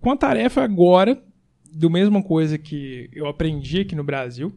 [0.00, 1.20] Com a tarefa agora,
[1.72, 4.52] do mesma coisa que eu aprendi aqui no Brasil,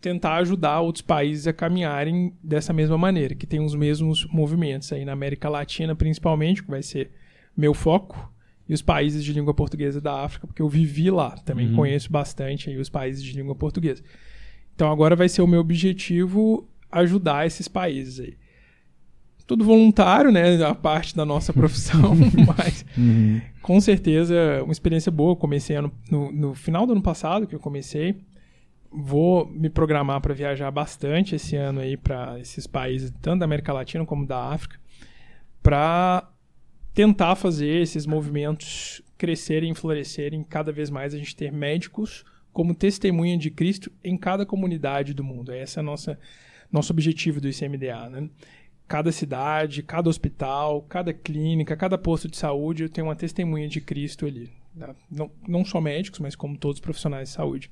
[0.00, 5.04] tentar ajudar outros países a caminharem dessa mesma maneira, que tem os mesmos movimentos aí
[5.04, 7.10] na América Latina, principalmente, que vai ser
[7.56, 8.32] meu foco,
[8.68, 11.76] e os países de língua portuguesa da África, porque eu vivi lá, também Uhum.
[11.76, 14.02] conheço bastante aí os países de língua portuguesa.
[14.74, 18.36] Então agora vai ser o meu objetivo ajudar esses países aí.
[19.46, 20.62] tudo voluntário, né?
[20.64, 22.14] A parte da nossa profissão,
[22.56, 23.40] mas Uhum.
[23.60, 25.32] com certeza uma experiência boa.
[25.32, 28.16] Eu comecei ano- no, no final do ano passado que eu comecei.
[28.90, 33.72] Vou me programar para viajar bastante esse ano aí para esses países, tanto da América
[33.72, 34.78] Latina como da África,
[35.62, 36.28] para
[36.94, 42.74] tentar fazer esses movimentos crescerem e florescerem cada vez mais, a gente ter médicos como
[42.74, 45.52] testemunha de Cristo em cada comunidade do mundo.
[45.54, 46.18] Esse é a nossa
[46.72, 48.28] nosso objetivo do ICMDA, né?
[48.88, 54.26] Cada cidade, cada hospital, cada clínica, cada posto de saúde tem uma testemunha de Cristo
[54.26, 54.50] ali.
[54.78, 54.94] tá?
[55.10, 57.70] Não, não só médicos, mas como todos os profissionais de saúde.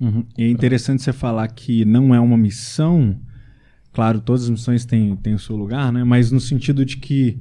[0.00, 0.24] Uhum.
[0.36, 3.18] E é interessante você falar que não é uma missão.
[3.92, 6.04] Claro, todas as missões têm, têm o seu lugar, né?
[6.04, 7.38] Mas no sentido de que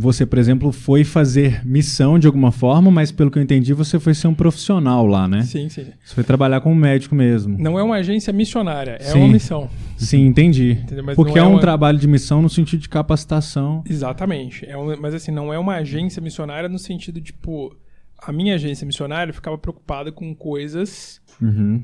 [0.00, 3.98] você, por exemplo, foi fazer missão de alguma forma, mas pelo que eu entendi, você
[3.98, 5.42] foi ser um profissional lá, né?
[5.42, 5.86] Sim, sim.
[6.04, 7.58] Você foi trabalhar como médico mesmo.
[7.58, 9.18] Não é uma agência missionária, é Sim.
[9.18, 9.68] uma missão.
[9.96, 10.78] Sim, entendi.
[11.16, 13.82] Porque é, é um uma- trabalho de missão no sentido de capacitação.
[13.88, 14.64] Exatamente.
[14.66, 17.76] É uma- mas assim, não é uma agência missionária no sentido de, tipo,
[18.22, 21.82] a minha agência missionária ficava preocupada com coisas Uhum.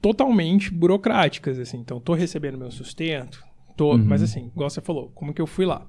[0.00, 1.78] totalmente burocráticas, assim.
[1.78, 3.42] Então, tô recebendo meu sustento,
[3.76, 4.04] tô, Uhum.
[4.04, 5.86] mas assim, igual você falou, como que eu fui lá?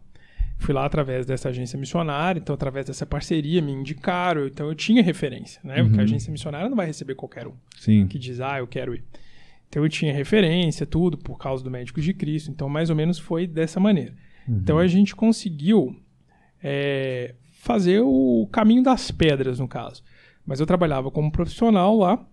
[0.62, 5.01] Fui lá através dessa agência missionária, então através dessa parceria me indicaram, então eu tinha
[5.01, 5.76] referência, né?
[5.82, 6.03] Porque a Uhum.
[6.03, 8.05] agência missionária não vai receber qualquer um Sim.
[8.07, 9.03] que diz, ah, eu quero ir.
[9.68, 12.51] Então eu tinha referência, tudo, por causa do Médicos de Cristo.
[12.51, 14.14] Então, mais ou menos foi dessa maneira.
[14.47, 15.95] Então a gente conseguiu
[16.64, 20.03] é, fazer o caminho das pedras, no caso.
[20.45, 22.24] Mas eu trabalhava como profissional lá,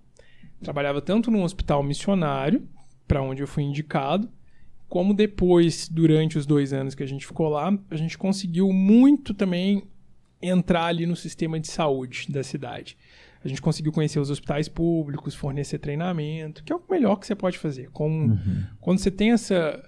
[0.63, 2.67] trabalhava tanto num hospital missionário,
[3.07, 4.29] para onde eu fui indicado,
[4.89, 9.35] como depois, durante os dois anos que a gente ficou lá, a gente conseguiu muito
[9.35, 9.85] também
[10.41, 12.97] entrar ali no sistema de saúde da cidade.
[13.45, 17.35] A gente conseguiu conhecer os hospitais públicos, fornecer treinamento, que é o melhor que você
[17.35, 17.91] pode fazer.
[17.91, 18.37] Com,
[18.81, 19.83] Quando você tem essa,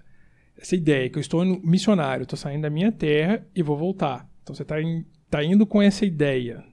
[0.57, 4.29] essa ideia que eu estou no missionário, estou saindo da minha terra e vou voltar.
[4.43, 4.77] Então você está
[5.29, 6.65] tá indo com essa ideia.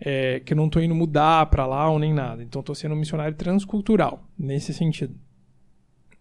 [0.00, 2.42] é, que eu não estou indo mudar para lá ou nem nada.
[2.42, 5.14] Então estou sendo um missionário transcultural, nesse sentido.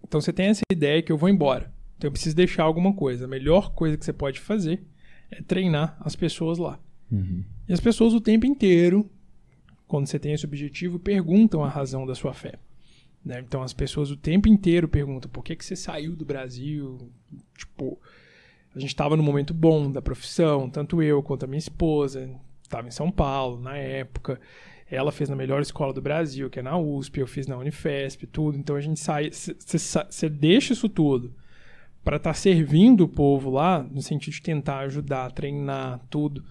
[0.10, 1.72] Então você tem essa ideia que eu vou embora.
[1.96, 3.26] Então eu preciso deixar alguma coisa.
[3.26, 4.84] A melhor coisa que você pode fazer
[5.30, 6.80] é treinar as pessoas lá.
[7.12, 7.44] Uhum.
[7.68, 9.08] E as pessoas o tempo inteiro,
[9.88, 12.56] quando você tem esse objetivo, perguntam a razão da sua fé.
[13.24, 13.40] né?
[13.40, 17.12] Então as pessoas o tempo inteiro perguntam por que, que você saiu do Brasil?
[17.56, 18.00] Tipo,
[18.74, 22.28] a gente estava no momento bom da profissão, tanto eu quanto a minha esposa.
[22.64, 24.42] Estava em São Paulo na época.
[24.92, 28.26] Ela fez na melhor escola do Brasil, que é na USP, eu fiz na Unifesp,
[28.28, 28.58] tudo.
[28.58, 29.30] Então a gente sai.
[29.32, 31.34] Você deixa isso tudo
[32.04, 36.44] para estar servindo o povo lá, no sentido de tentar ajudar, treinar, tudo.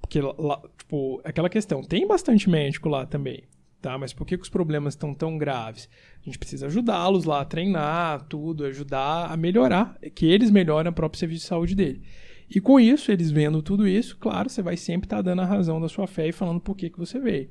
[0.00, 3.44] Porque lá, tipo, aquela questão, tem bastante médico lá também,
[3.80, 3.96] tá?
[3.96, 5.88] Mas por que, que os problemas estão tão graves?
[6.20, 11.20] A gente precisa ajudá-los lá treinar, tudo, ajudar a melhorar, que eles melhorem o próprio
[11.20, 12.02] serviço de saúde dele.
[12.50, 15.80] E com isso, eles vendo tudo isso, claro, você vai sempre estar dando a razão
[15.80, 17.48] da sua fé e falando por que, que você veio.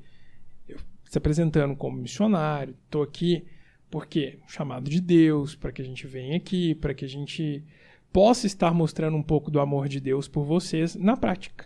[0.68, 3.46] Eu, se apresentando como missionário, estou aqui
[3.90, 7.64] porque chamado de Deus, para que a gente venha aqui, para que a gente
[8.12, 11.66] possa estar mostrando um pouco do amor de Deus por vocês na prática.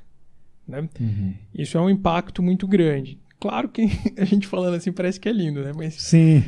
[0.68, 0.88] Né?
[1.00, 1.34] Uhum.
[1.54, 3.20] Isso é um impacto muito grande.
[3.40, 5.74] Claro que a gente falando assim parece que é lindo, né?
[5.76, 6.44] Mas Sim.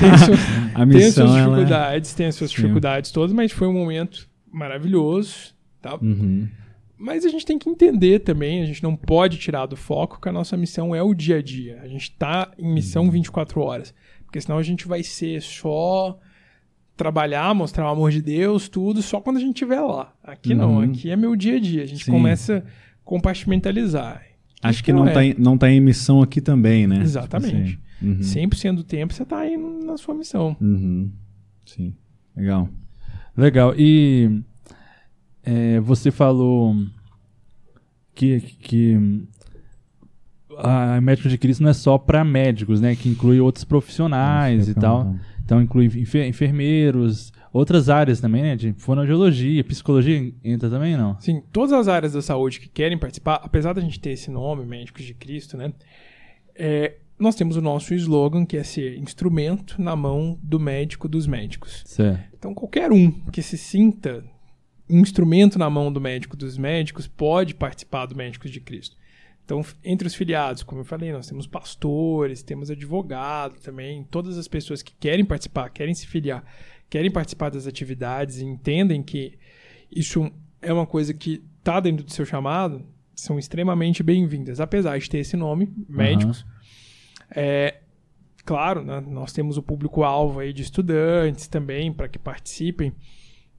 [0.00, 0.38] tem, suas,
[0.74, 2.56] A tem as suas missão, ela é- dificuldades, tem as suas Sim.
[2.56, 5.96] dificuldades todas, mas foi um momento maravilhoso, tá?
[6.00, 6.48] Uhum.
[6.96, 10.28] Mas a gente tem que entender também, a gente não pode tirar do foco que
[10.28, 11.80] a nossa missão é o dia a dia.
[11.82, 13.94] A gente está em missão 24 horas.
[14.24, 16.18] Porque senão a gente vai ser só
[16.96, 20.12] trabalhar, mostrar o amor de Deus, tudo, só quando a gente estiver lá.
[20.22, 20.80] Aqui não, Uhum.
[20.90, 21.84] aqui é meu dia a dia.
[21.84, 22.10] A gente Sim.
[22.10, 22.62] começa a
[23.04, 24.22] compartimentalizar.
[24.60, 25.12] Acho que não, é.
[25.12, 27.00] tá em, não tá em missão aqui também, né?
[27.00, 27.76] Exatamente.
[27.76, 28.38] Tipo assim.
[28.42, 28.48] Uhum.
[28.48, 30.56] 100% do tempo você está aí na sua missão.
[30.60, 31.12] Uhum.
[31.64, 31.94] Sim.
[32.36, 32.68] Legal.
[33.36, 33.74] Legal.
[33.78, 34.42] E
[35.48, 36.74] é, você falou
[38.14, 39.26] que, que
[40.58, 42.96] a Médico de Cristo não é só para médicos, né?
[42.96, 45.00] Que inclui outros profissionais Nossa, e tal.
[45.00, 45.20] então.
[45.44, 48.54] Então inclui enfer- enfermeiros, outras áreas também, né?
[48.56, 51.18] De fonoaudiologia, psicologia entra também, não?
[51.20, 54.66] Sim, todas as áreas da saúde que querem participar, apesar da gente ter esse nome,
[54.66, 55.72] Médicos de Cristo, né?
[56.54, 61.26] é, nós temos o nosso slogan, que é ser instrumento na mão do médico dos
[61.26, 61.82] médicos.
[61.86, 62.20] Certo.
[62.36, 64.22] Então, qualquer um que se sinta
[64.88, 68.96] instrumento na mão do médico dos médicos pode participar do Médicos de Cristo.
[69.44, 74.46] Então, entre os filiados, como eu falei, nós temos pastores, temos advogados também, todas as
[74.46, 76.44] pessoas que querem participar, querem se filiar,
[76.90, 79.38] querem participar das atividades e entendem que
[79.90, 80.30] isso
[80.60, 82.84] é uma coisa que está dentro do seu chamado,
[83.14, 86.44] são extremamente bem-vindas, apesar de ter esse nome, médicos.
[87.30, 87.80] É,
[88.44, 92.92] claro, né, nós temos o público-alvo aí de estudantes também, para que participem.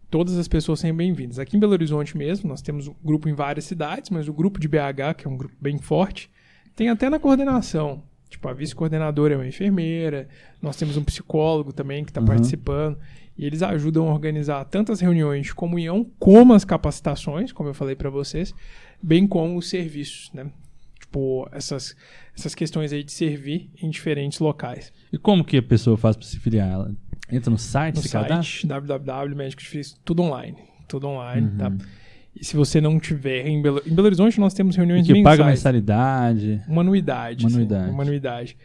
[0.09, 1.39] Todas as pessoas sejam bem-vindas.
[1.39, 4.59] Aqui em Belo Horizonte mesmo, nós temos um grupo em várias cidades, mas o grupo
[4.59, 6.29] de BH, que é um grupo bem forte,
[6.75, 8.03] tem até na coordenação.
[8.29, 10.27] Tipo, a vice-coordenadora é uma enfermeira,
[10.61, 12.27] nós temos um psicólogo também que está Uhum.
[12.27, 12.97] participando.
[13.37, 17.73] E eles ajudam a organizar tanto as reuniões de comunhão, como as capacitações, como eu
[17.73, 18.53] falei para vocês,
[19.01, 20.51] bem como os serviços, né?
[20.99, 21.95] Tipo, essas,
[22.37, 24.91] essas questões aí de servir em diferentes locais.
[25.11, 26.69] E como que a pessoa faz para se filiar?
[26.69, 26.91] Ela
[27.31, 28.43] entra no site, No se cadastra?
[28.43, 30.57] site www.médicosdifíceis, tudo online.
[30.87, 31.57] Tudo online, Uhum.
[31.57, 31.71] tá?
[32.35, 35.13] E se você não tiver em Belo, em Belo Horizonte, nós temos E reuniões que
[35.23, 35.47] paga mensais.
[35.75, 36.61] mensalidade.
[36.67, 37.43] Uma anuidade.
[37.43, 37.91] Uma assim, anuidade.
[37.91, 38.57] uma anuidade.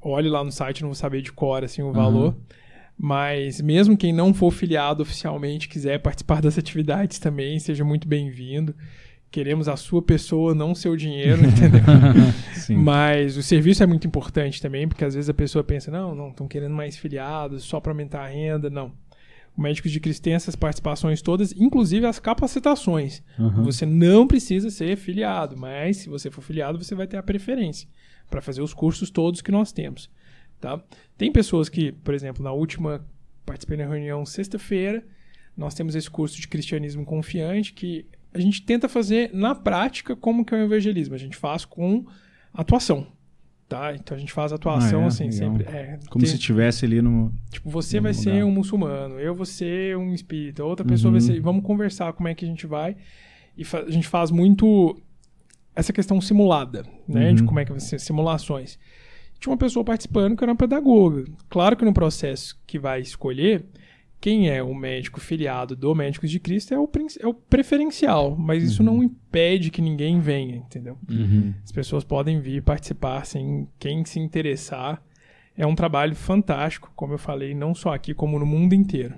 [0.00, 2.36] Olhe lá no site, não vou saber de cor assim, o valor.
[2.96, 8.74] Mas mesmo quem não for filiado oficialmente, quiser participar das atividades também, seja muito bem-vindo.
[9.30, 11.82] Queremos a sua pessoa, não seu dinheiro, entendeu?
[12.76, 16.30] Mas o serviço é muito importante também, porque às vezes a pessoa pensa, não, não,
[16.30, 18.70] estão querendo mais filiados só para aumentar a renda.
[18.70, 18.92] Não.
[19.56, 23.22] O Médicos de Cristo tem essas participações todas, inclusive as capacitações.
[23.38, 23.64] Uhum.
[23.64, 27.88] Você não precisa ser filiado, mas se você for filiado, você vai ter a preferência
[28.30, 30.08] para fazer os cursos todos que nós temos.
[30.60, 30.80] Tá?
[31.16, 33.04] Tem pessoas que, por exemplo, na última,
[33.44, 35.04] participei da reunião sexta-feira,
[35.56, 40.44] nós temos esse curso de cristianismo confiante que a gente tenta fazer na prática como
[40.44, 41.14] que é o evangelismo.
[41.14, 42.04] A gente faz com
[42.52, 43.06] atuação.
[43.68, 43.94] Tá?
[43.94, 45.06] Então a gente faz atuação Ah, é?
[45.08, 45.38] assim, Legal.
[45.38, 45.64] sempre.
[45.66, 47.30] é, Como tem- se estivesse ali no.
[47.50, 48.22] Tipo, você no vai lugar.
[48.24, 51.18] ser um muçulmano, eu vou ser um espírita, outra pessoa Uhum.
[51.18, 51.38] vai ser.
[51.40, 52.96] Vamos conversar como é que a gente vai.
[53.56, 54.98] E a gente faz muito
[55.76, 57.28] essa questão simulada, né?
[57.28, 57.34] Uhum.
[57.34, 58.78] De como é que vai ser simulações.
[59.38, 61.24] Tinha uma pessoa participando que era uma pedagoga.
[61.50, 63.66] Claro que no processo que vai escolher,
[64.20, 66.88] quem é o médico filiado do Médicos de Cristo é o,
[67.20, 70.98] é o preferencial, mas isso não impede que ninguém venha, entendeu?
[71.08, 71.54] Uhum.
[71.64, 75.00] As pessoas podem vir participar, sem quem se interessar.
[75.56, 79.14] É um trabalho fantástico, como eu falei, não só aqui, como no mundo inteiro.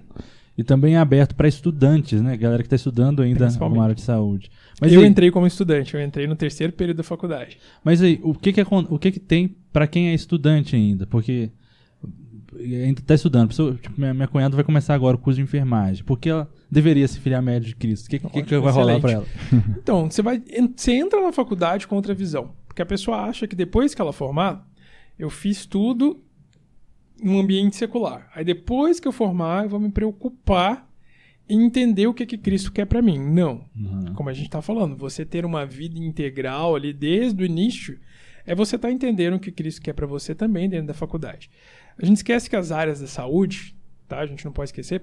[0.57, 2.37] E também é aberto para estudantes, né?
[2.37, 4.51] Galera que está estudando ainda uma área de saúde.
[4.81, 7.57] Mas eu aí, entrei como estudante, eu entrei no terceiro período da faculdade.
[7.83, 11.07] mas aí, o que que, acon- o que, que tem para quem é estudante ainda?
[11.07, 11.51] Porque
[12.59, 13.45] ainda está estudando.
[13.45, 16.05] A pessoa- tipo, minha, minha cunhada vai começar agora o curso de enfermagem.
[16.05, 18.07] Por que ela deveria se filiar médico de Cristo?
[18.07, 19.27] O que, que, que vai rolar para ela?
[19.79, 20.43] Então, você vai,
[20.77, 24.13] você entra na faculdade com outra visão, porque a pessoa acha que depois que ela
[24.13, 24.67] formar,
[25.19, 26.23] eu fiz tudo
[27.23, 28.31] num ambiente secular.
[28.35, 30.89] Aí depois que eu formar, eu vou me preocupar
[31.49, 33.19] em entender o que que Cristo quer pra mim.
[33.19, 33.65] Não.
[33.77, 34.15] Uhum.
[34.15, 37.99] como a gente está falando, você ter uma vida integral ali desde o início,
[38.47, 41.51] é você estar entendendo o que Cristo quer para você também dentro da faculdade.
[42.01, 43.75] A gente esquece que as áreas da saúde,
[44.09, 44.19] tá?
[44.21, 45.03] A gente não pode esquecer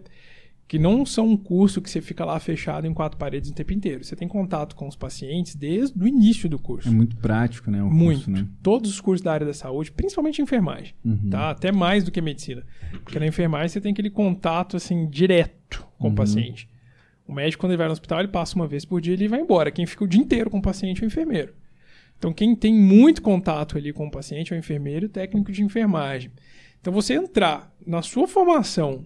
[0.68, 3.72] que não são um curso que você fica lá fechado em quatro paredes o tempo
[3.72, 4.04] inteiro.
[4.04, 6.90] Você tem contato com os pacientes desde o início do curso.
[6.90, 7.82] É muito prático, né?
[7.82, 8.26] Muito.
[8.26, 8.48] Curso, né?
[8.62, 11.30] Todos os cursos da área da saúde, principalmente enfermagem, Uhum.
[11.30, 11.52] tá?
[11.52, 12.66] Até mais do que medicina.
[13.04, 16.14] Porque na enfermagem você tem aquele contato assim direto com Uhum.
[16.14, 16.68] o paciente.
[17.26, 19.28] O médico quando ele vai no hospital, ele passa uma vez por dia e ele
[19.30, 19.72] vai embora.
[19.72, 21.54] Quem fica o dia inteiro com o paciente é o enfermeiro.
[22.18, 25.50] Então quem tem muito contato ali com o paciente é o enfermeiro e o técnico
[25.52, 26.30] de enfermagem.
[26.82, 29.06] Então você entrar na sua formação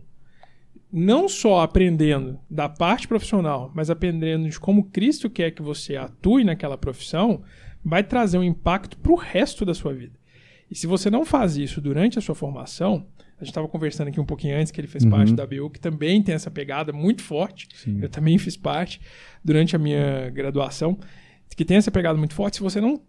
[0.92, 6.44] não só aprendendo da parte profissional, mas aprendendo de como Cristo quer que você atue
[6.44, 7.44] naquela profissão,
[7.84, 10.20] vai trazer um impacto para o resto da sua vida.
[10.70, 13.08] E se você não faz isso durante a sua formação,
[13.38, 15.10] a gente estava conversando aqui um pouquinho antes que ele fez Uhum.
[15.10, 17.68] parte da BU, que também tem essa pegada muito forte.
[17.74, 18.00] Sim.
[18.02, 19.02] Eu também fiz parte
[19.44, 21.00] durante a minha graduação,
[21.56, 22.58] que tem essa pegada muito forte.
[22.58, 23.02] Se você não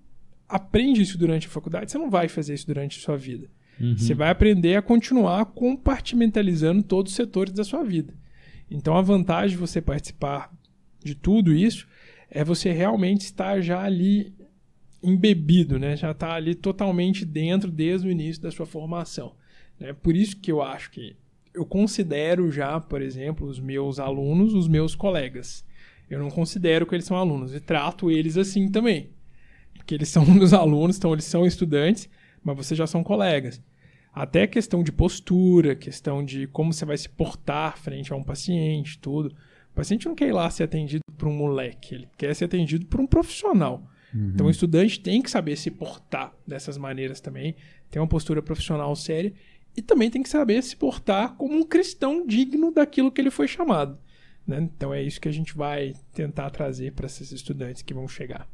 [0.48, 3.48] aprende isso durante a faculdade, você não vai fazer isso durante a sua vida.
[3.80, 3.96] Uhum.
[3.96, 8.14] Você vai aprender a continuar compartimentalizando todos os setores da sua vida.
[8.70, 10.52] Então a vantagem de você participar
[11.02, 11.86] de tudo isso
[12.30, 14.34] é você realmente estar já ali
[15.02, 15.96] embebido, né?
[15.96, 19.34] Já está ali totalmente dentro desde o início da sua formação.
[19.78, 19.92] Né?
[19.92, 21.16] Por isso que eu acho que
[21.52, 25.64] eu considero já, por exemplo, os meus alunos os meus colegas.
[26.08, 29.10] Eu não considero que eles são alunos e trato eles assim também.
[29.74, 32.08] Porque eles são meus alunos, então eles são estudantes,
[32.42, 33.60] mas vocês já são colegas.
[34.12, 38.98] Até questão de postura, questão de como você vai se portar frente a um paciente,
[38.98, 39.34] tudo.
[39.70, 42.84] O paciente não quer ir lá ser atendido por um moleque, ele quer ser atendido
[42.86, 43.88] por um profissional.
[44.34, 47.56] Então o estudante tem que saber se portar dessas maneiras também,
[47.90, 49.32] ter uma postura profissional séria
[49.74, 53.48] e também tem que saber se portar como um cristão digno daquilo que ele foi
[53.48, 53.98] chamado.
[54.46, 54.58] né?
[54.60, 58.46] Então é isso que a gente vai tentar trazer para esses estudantes que vão chegar.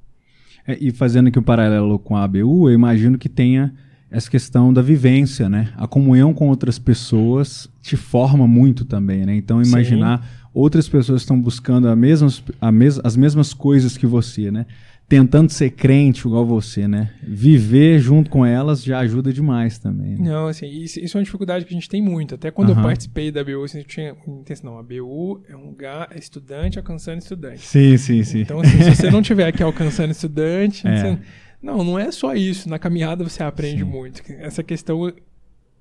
[0.69, 3.73] É, e fazendo aqui um paralelo com a ABU, eu imagino que tenha
[4.11, 5.71] essa questão da vivência, né?
[5.77, 9.35] A comunhão com outras pessoas te forma muito também, né?
[9.35, 9.71] Então Sim.
[9.71, 14.67] imaginar outras pessoas estão buscando a mesmas, a mes, as mesmas coisas que você, né?
[15.09, 17.15] Tentando ser crente igual você, né?
[17.23, 20.17] Viver junto com elas já ajuda demais também.
[20.17, 20.31] Né?
[20.31, 22.35] Não, assim, isso, isso, é uma dificuldade que a gente tem muito.
[22.35, 22.77] Até quando uhum.
[22.77, 26.19] eu participei da BU, assim, eu tinha intenção, não, a BU é um lugar é
[26.19, 27.61] estudante alcançando estudante.
[27.61, 28.41] Sim, sim, sim.
[28.41, 30.97] Então, assim, se você não tiver aqui alcançando estudante, é.
[30.97, 31.19] você,
[31.63, 32.69] não, não é só isso.
[32.69, 33.89] Na caminhada você aprende sim.
[33.89, 34.23] muito.
[34.41, 35.11] Essa questão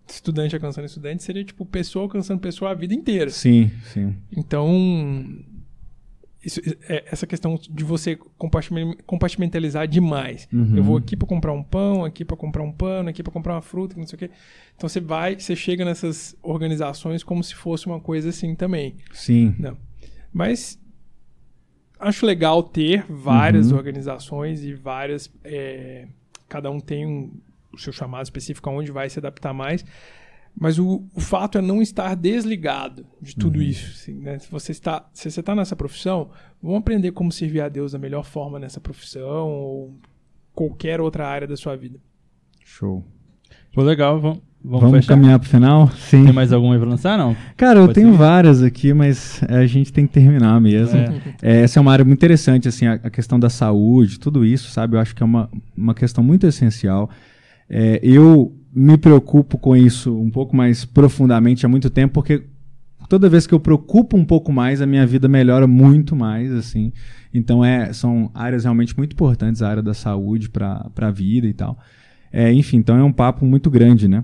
[0.08, 3.30] estudante alcançando estudante seria tipo pessoa alcançando pessoa a vida inteira.
[3.30, 4.16] Sim, sim.
[4.36, 4.72] Então,
[6.48, 8.18] isso, é, essa questão de você
[9.06, 10.48] compartimentalizar demais.
[10.52, 10.78] Uhum.
[10.78, 13.56] Eu vou aqui para comprar um pão, aqui para comprar um pano, aqui para comprar
[13.56, 14.32] uma fruta, não sei o quê.
[14.76, 18.96] Então você vai, você chega nessas organizações como se fosse uma coisa assim também.
[19.12, 19.54] Sim.
[19.60, 19.78] Não.
[20.32, 20.80] Mas
[22.00, 23.78] acho legal ter várias uhum.
[23.78, 25.30] organizações e várias.
[25.44, 26.08] É,
[26.48, 27.30] cada um tem um,
[27.74, 29.84] o seu chamado específico aonde vai se adaptar mais.
[30.60, 33.62] Mas o, o fato é não estar desligado de tudo uhum.
[33.62, 33.92] isso.
[33.92, 34.40] Assim, né?
[34.40, 36.32] Se você está, se você está nessa profissão,
[36.62, 40.00] vamos aprender como servir a Deus da melhor forma nessa profissão ou
[40.56, 42.00] qualquer outra área da sua vida.
[42.66, 43.06] Show.
[43.72, 45.92] Foi legal, vamos, vamos, vamos caminhar para o final?
[45.92, 46.24] Sim.
[46.24, 47.38] Tem mais alguma aí para lançar, não?
[47.56, 50.98] Cara, Pode eu tenho várias aqui, mas a gente tem que terminar mesmo.
[50.98, 51.22] É.
[51.44, 54.72] É, essa é uma área muito interessante, assim, a, a, questão da saúde, tudo isso,
[54.72, 54.96] sabe?
[54.96, 55.48] Eu acho que é uma,
[55.78, 57.12] uma questão muito essencial.
[57.70, 62.44] É, eu me preocupo com isso um pouco mais profundamente há muito tempo, porque
[63.08, 66.92] toda vez que eu preocupo um pouco mais, a minha vida melhora muito mais, assim.
[67.34, 71.54] Então, é, são áreas realmente muito importantes, a área da saúde para a vida e
[71.54, 71.78] tal.
[72.32, 74.24] É, enfim, então é um papo muito grande, né?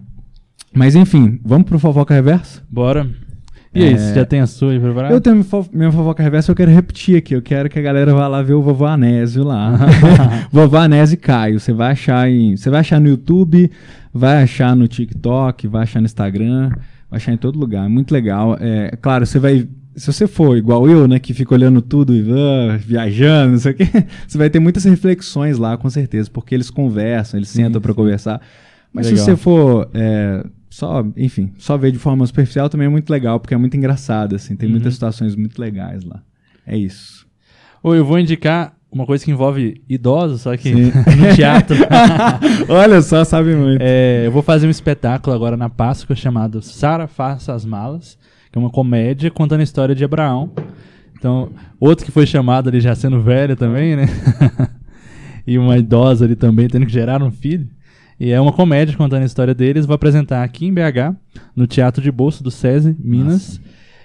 [0.73, 2.63] Mas, enfim, vamos pro Fofoca Reversa?
[2.69, 3.09] Bora.
[3.75, 3.97] E aí, é...
[3.97, 5.13] você já tem a sua aí preparada?
[5.13, 5.43] Eu tenho
[5.73, 7.33] minha fofoca reversa, eu quero repetir aqui.
[7.33, 9.79] Eu quero que a galera vá lá ver o vovô Anésio lá.
[10.51, 11.59] vovô Anésio Caio.
[11.59, 12.55] Você vai achar em.
[12.55, 13.71] Você vai achar no YouTube,
[14.13, 16.69] vai achar no TikTok, vai achar no Instagram,
[17.09, 17.85] vai achar em todo lugar.
[17.85, 18.57] É muito legal.
[18.59, 19.67] É, claro, você vai.
[19.95, 23.73] Se você for igual eu, né, que fica olhando tudo e uh, viajando, não sei
[23.73, 23.87] o quê,
[24.27, 28.41] você vai ter muitas reflexões lá, com certeza, porque eles conversam, eles sentam para conversar.
[28.91, 29.25] Mas legal.
[29.25, 29.89] se você for.
[29.93, 30.43] É,
[30.73, 34.35] só, enfim, só ver de forma superficial também é muito legal, porque é muito engraçado,
[34.35, 34.73] assim, tem uhum.
[34.73, 36.23] muitas situações muito legais lá.
[36.65, 37.27] É isso.
[37.83, 41.77] Ou eu vou indicar uma coisa que envolve idosos, só que no teatro.
[42.67, 43.83] Olha só, sabe muito.
[43.83, 48.17] É, eu vou fazer um espetáculo agora na Páscoa chamado Sara Faça as Malas,
[48.51, 50.49] que é uma comédia contando a história de Abraão.
[51.15, 54.07] Então, outro que foi chamado ali já sendo velho também, né?
[55.45, 57.69] e uma idosa ali também tendo que gerar um filho.
[58.19, 59.85] E é uma comédia contando a história deles.
[59.85, 61.15] Vou apresentar aqui em BH,
[61.55, 63.59] no Teatro de Bolso do SESI, Minas,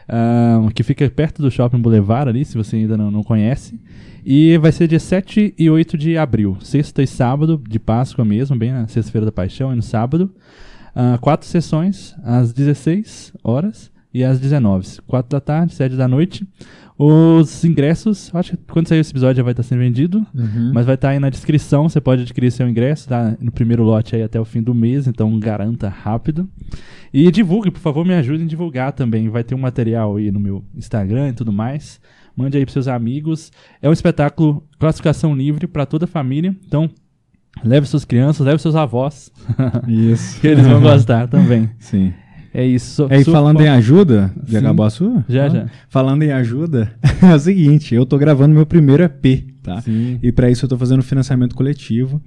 [0.09, 3.79] uh, que fica perto do Shopping Boulevard ali, se você ainda não, não conhece.
[4.25, 8.57] E vai ser dia 7 e 8 de abril, sexta e sábado, de Páscoa mesmo,
[8.57, 10.31] bem na sexta-feira da Paixão e no sábado.
[10.95, 15.01] Uh, quatro sessões, às 16 horas e às 19.
[15.07, 16.47] 4 da tarde, 7 da noite.
[16.99, 20.73] Os ingressos, acho que quando sair esse episódio já vai estar sendo vendido, uhum.
[20.75, 24.17] mas vai estar aí na descrição, você pode adquirir seu ingresso, tá no primeiro lote
[24.17, 26.49] aí até o fim do mês, então garanta rápido.
[27.15, 29.29] E divulgue, por favor, me ajude em divulgar também.
[29.29, 32.01] Vai ter um material aí no meu Instagram e tudo mais.
[32.37, 33.53] Mande aí para seus amigos.
[33.81, 36.91] É um espetáculo classificação livre para toda a família, então
[37.65, 39.33] leve suas crianças, leve seus avós.
[39.87, 40.41] Isso.
[40.41, 41.71] que eles vão gostar também.
[41.79, 42.13] Sim.
[42.59, 43.07] É isso.
[43.09, 44.65] É, e falando em ajuda, já Sim.
[44.65, 45.25] acabou a sua?
[45.29, 45.49] Já, ah.
[45.49, 45.67] já.
[45.89, 46.93] Falando em ajuda,
[47.23, 49.81] é o seguinte, eu tô gravando meu primeiro EP, tá?
[49.81, 50.19] Sim.
[50.21, 52.21] E para isso eu tô fazendo financiamento coletivo.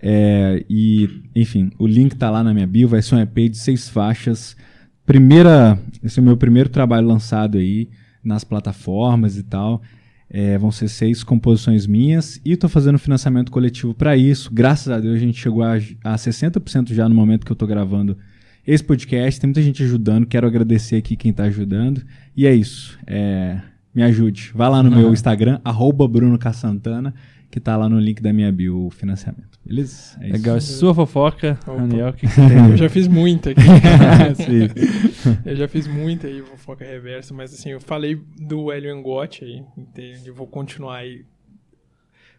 [0.00, 3.58] É, e, enfim, o link tá lá na minha bio, vai ser um EP de
[3.58, 4.56] seis faixas.
[5.04, 7.90] Primeira, esse é o meu primeiro trabalho lançado aí
[8.24, 9.82] nas plataformas e tal.
[10.30, 14.50] É, vão ser seis composições minhas e estou fazendo financiamento coletivo para isso.
[14.50, 17.68] Graças a Deus a gente chegou a, a 60% já no momento que eu estou
[17.68, 18.16] gravando
[18.66, 19.40] esse podcast.
[19.40, 20.26] Tem muita gente ajudando.
[20.26, 22.02] Quero agradecer aqui quem está ajudando.
[22.36, 22.98] E é isso.
[23.06, 23.60] É,
[23.94, 24.50] me ajude.
[24.54, 24.96] Vá lá no uhum.
[24.96, 27.14] meu Instagram, arroba Bruno Cassantana,
[27.50, 29.58] que está lá no link da minha bio, o financiamento.
[29.64, 30.18] Beleza?
[30.20, 30.58] É Legal.
[30.58, 30.78] Isso.
[30.78, 32.40] Sua fofoca, Daniel, que, que
[32.70, 33.60] Eu já fiz muita aqui.
[35.44, 39.62] eu já fiz muita aí, fofoca reversa, mas assim, eu falei do Hélio Angotti aí,
[39.76, 40.28] entende?
[40.28, 41.24] Eu vou continuar aí.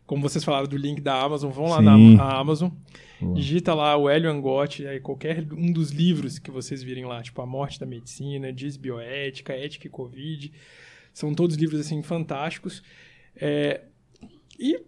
[0.08, 2.16] Como vocês falaram do link da Amazon, vão lá Sim.
[2.16, 2.72] na Amazon.
[3.20, 3.36] Boa.
[3.36, 7.41] Digita lá o Hélio Angotti, aí qualquer um dos livros que vocês virem lá, tipo
[7.41, 10.51] A Morte da Medicina, Desbioética, Ética e Covid.
[11.14, 12.82] São todos livros, assim, fantásticos.
[13.36, 13.82] É,
[14.58, 14.82] e,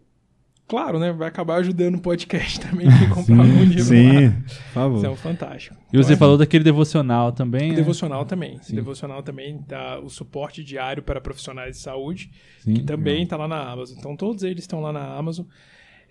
[0.70, 4.32] claro, né, vai acabar ajudando o podcast também, quem comprar sim, algum livro sim, lá.
[4.32, 4.98] por favor.
[4.98, 5.76] Isso é um fantástico.
[5.92, 7.76] E você então, falou daquele devocional também, né?
[7.76, 8.60] Devocional também.
[8.62, 8.76] Sim.
[8.76, 13.48] Devocional também dá o suporte diário para profissionais de saúde, sim, que também está lá
[13.48, 13.98] na Amazon.
[13.98, 15.46] Então, todos eles estão lá na Amazon.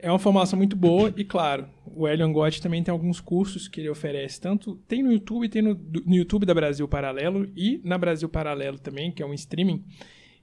[0.01, 3.81] É uma formação muito boa e, claro, o Elion Gotti também tem alguns cursos que
[3.81, 7.99] ele oferece, tanto tem no YouTube, tem no, no YouTube da Brasil Paralelo e na
[7.99, 9.85] Brasil Paralelo também, que é um streaming,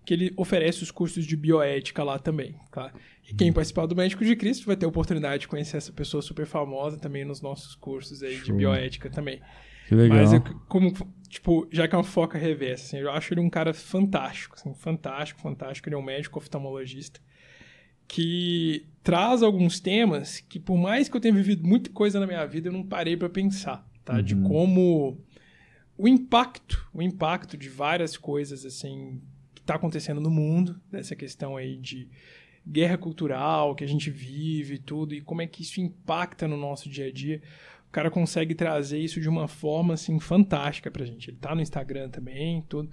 [0.06, 2.94] que ele oferece os cursos de bioética lá também, tá?
[3.28, 6.22] E quem participar do Médico de Cristo vai ter a oportunidade de conhecer essa pessoa
[6.22, 8.56] super famosa também nos nossos cursos aí de Show.
[8.56, 9.42] bioética também.
[9.88, 10.18] Que legal.
[10.18, 10.94] Mas eu, como,
[11.28, 14.74] tipo, já que é uma foca reversa, assim, eu acho ele um cara fantástico, assim,
[14.76, 15.88] fantástico, fantástico.
[15.90, 17.20] Ele é um médico oftalmologista
[18.08, 22.46] que traz alguns temas que, por mais que eu tenha vivido muita coisa na minha
[22.46, 24.22] vida, eu não parei para pensar, tá?
[24.22, 24.44] De Uhum.
[24.44, 25.18] como
[25.98, 29.22] o impacto, o impacto de várias coisas, assim,
[29.66, 32.08] que tá acontecendo no mundo, dessa questão aí de
[32.68, 36.56] guerra cultural que a gente vive e tudo, e como é que isso impacta no
[36.56, 37.42] nosso dia a dia.
[37.90, 41.30] O cara consegue trazer isso de uma forma, assim, fantástica pra gente.
[41.32, 42.90] Ele tá no Instagram também, tudo.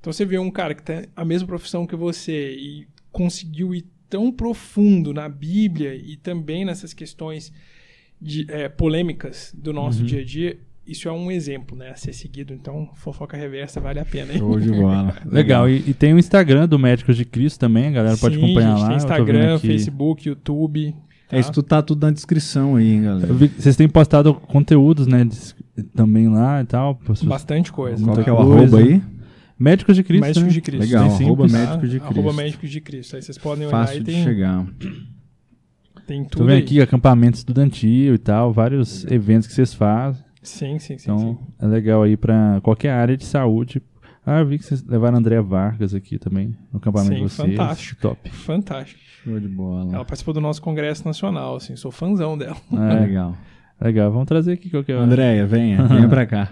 [0.00, 3.86] Então você vê um cara que tem a mesma profissão que você e conseguiu ir
[4.10, 7.52] tão profundo na Bíblia e também nessas questões
[8.20, 10.06] de, é, polêmicas do nosso Uhum.
[10.06, 12.52] dia a dia, isso é um exemplo, né, a ser seguido.
[12.52, 14.38] Então, fofoca reversa vale a pena, hein?
[14.38, 15.16] Show de bola.
[15.26, 15.68] Legal.
[15.68, 18.76] E, e tem o Instagram do Médicos de Cristo também, a galera pode Sim, acompanhar
[18.76, 18.88] gente, lá.
[18.88, 19.66] Tem Eu tô vendo Instagram, aqui.
[19.66, 20.94] Facebook, YouTube.
[21.30, 23.32] É, isso tudo tá tudo na descrição aí, hein, galera.
[23.32, 25.26] Vi vocês têm postado conteúdos, né?
[25.94, 27.00] Também lá e tal.
[27.22, 28.04] Bastante coisa.
[28.04, 28.22] Qual tá?
[28.22, 28.54] que é o Coisa.
[28.54, 29.02] arroba aí?
[29.58, 30.20] Médicos de Cristo.
[30.20, 30.48] Médicos né?
[30.50, 30.82] de Cristo.
[30.82, 31.48] Legal, arroba.
[31.48, 32.18] Médicos de Cristo.
[32.20, 33.16] Arroba Médicos de Cristo.
[33.16, 34.66] Aí vocês podem olhar Fácil e de tem, chegar.
[36.06, 36.62] tem Tô tudo vendo aí.
[36.62, 40.22] aqui acampamento estudantil e tal, vários eventos que vocês fazem.
[40.42, 41.04] Sim, sim, sim.
[41.10, 41.38] Então sim.
[41.60, 43.80] é legal aí pra qualquer área de saúde.
[44.24, 47.28] Ah, eu vi que vocês levaram a André Vargas aqui também no acampamento Sim, de
[47.28, 47.56] vocês.
[47.56, 48.00] fantástico.
[48.00, 48.30] Top.
[48.30, 49.00] Fantástico.
[49.24, 49.94] Show de bola.
[49.94, 52.56] Ela participou do nosso congresso nacional, assim, sou fãzão dela.
[52.72, 53.36] É, Legal.
[53.80, 55.04] legal, vamos trazer aqui qualquer hora.
[55.04, 55.82] Andréia, venha.
[55.86, 56.48] Venha pra cá.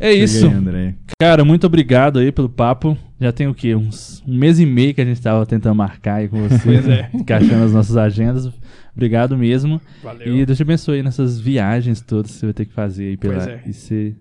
[0.00, 0.46] É isso.
[0.46, 0.94] Aí.
[1.18, 2.96] Cara, muito obrigado aí pelo papo.
[3.20, 3.74] Já tem o quê?
[3.74, 6.88] Uns um mês e meio que a gente tava tentando marcar aí com você, Pois
[6.88, 7.08] é.
[7.14, 8.50] encaixando as nossas agendas.
[8.96, 9.80] Obrigado mesmo.
[10.02, 10.36] valeu.
[10.36, 13.16] E Deus te abençoe aí nessas viagens todas que você vai ter que fazer aí
[13.16, 13.60] pela Pois é.
[13.66, 14.14] ICWA.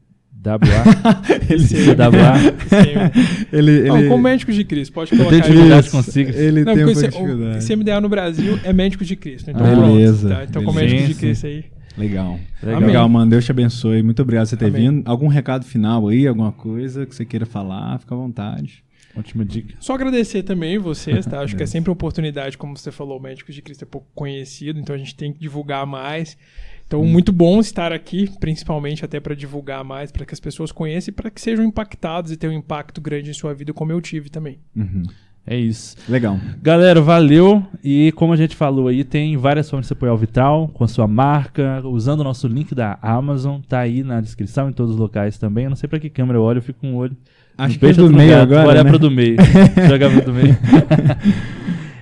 [1.49, 2.33] Ele, ICWA.
[2.67, 3.45] Sim.
[3.53, 5.51] ele, Não, ele, com médicos de Cristo, pode Eu colocar tenho aí.
[5.51, 6.35] dificuldade com siglas.
[6.35, 7.67] Ele Não, tem uma o dificuldade.
[7.67, 9.49] CMDA no Brasil é médicos de Cristo.
[9.51, 10.43] Então, Ah, pronto, beleza, tá?
[10.43, 11.65] Então, com médicos de Cristo aí.
[11.95, 12.39] Legal.
[12.63, 12.81] Legal.
[12.81, 13.29] Legal, mano.
[13.29, 14.01] Deus te abençoe.
[14.01, 14.89] Muito obrigado por você ter Amém.
[14.89, 15.03] vindo.
[15.07, 16.27] Algum recado final aí?
[16.27, 17.99] Alguma coisa que você queira falar?
[17.99, 18.82] Fica à vontade.
[19.15, 19.75] Última dica.
[19.79, 21.41] Só agradecer também vocês, tá?
[21.41, 24.07] Acho que é sempre uma oportunidade, como você falou, o Médicos de Cristo é pouco
[24.15, 26.37] conhecido, então a gente tem que divulgar mais.
[26.85, 31.11] Então, muito bom estar aqui, principalmente até para divulgar mais, para que as pessoas conheçam
[31.11, 34.01] e para que sejam impactados e tenham um impacto grande em sua vida, como eu
[34.01, 34.59] tive também.
[34.75, 35.03] Uhum.
[35.45, 35.97] É isso.
[36.07, 36.39] Legal.
[36.61, 37.65] Galera, valeu.
[37.83, 40.83] E como a gente falou aí, tem várias formas de você apoiar o Vitral com
[40.83, 43.59] a sua marca, usando o nosso link da Amazon.
[43.61, 45.65] Tá aí na descrição em todos os locais também.
[45.65, 47.17] Eu não sei pra que câmera eu olho, eu fico com o olho.
[47.57, 48.41] Acho que é do meio lugar.
[48.41, 48.89] agora, Vou olhar né?
[48.89, 49.35] pro do meio.
[49.87, 50.57] Jogar pro do meio.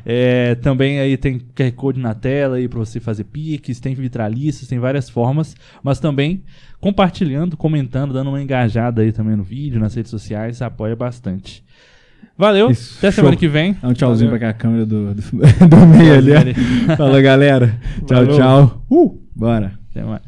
[0.03, 4.67] É, também aí tem QR Code na tela aí pra você fazer piques, tem vitralistas,
[4.67, 6.41] tem várias formas, mas também
[6.79, 11.63] compartilhando, comentando, dando uma engajada aí também no vídeo, nas redes sociais, apoia bastante.
[12.35, 13.17] Valeu, Isso, até show.
[13.23, 13.73] semana que vem.
[13.79, 14.39] Dá um tchauzinho Valeu.
[14.39, 15.21] pra cá, a câmera do, do,
[15.69, 16.31] do meio ali.
[16.89, 16.95] ó.
[16.97, 17.79] Falou, galera.
[18.07, 18.35] Tchau, Valeu.
[18.37, 18.85] tchau.
[18.89, 19.73] Uh, bora.
[19.91, 20.23] Até mais.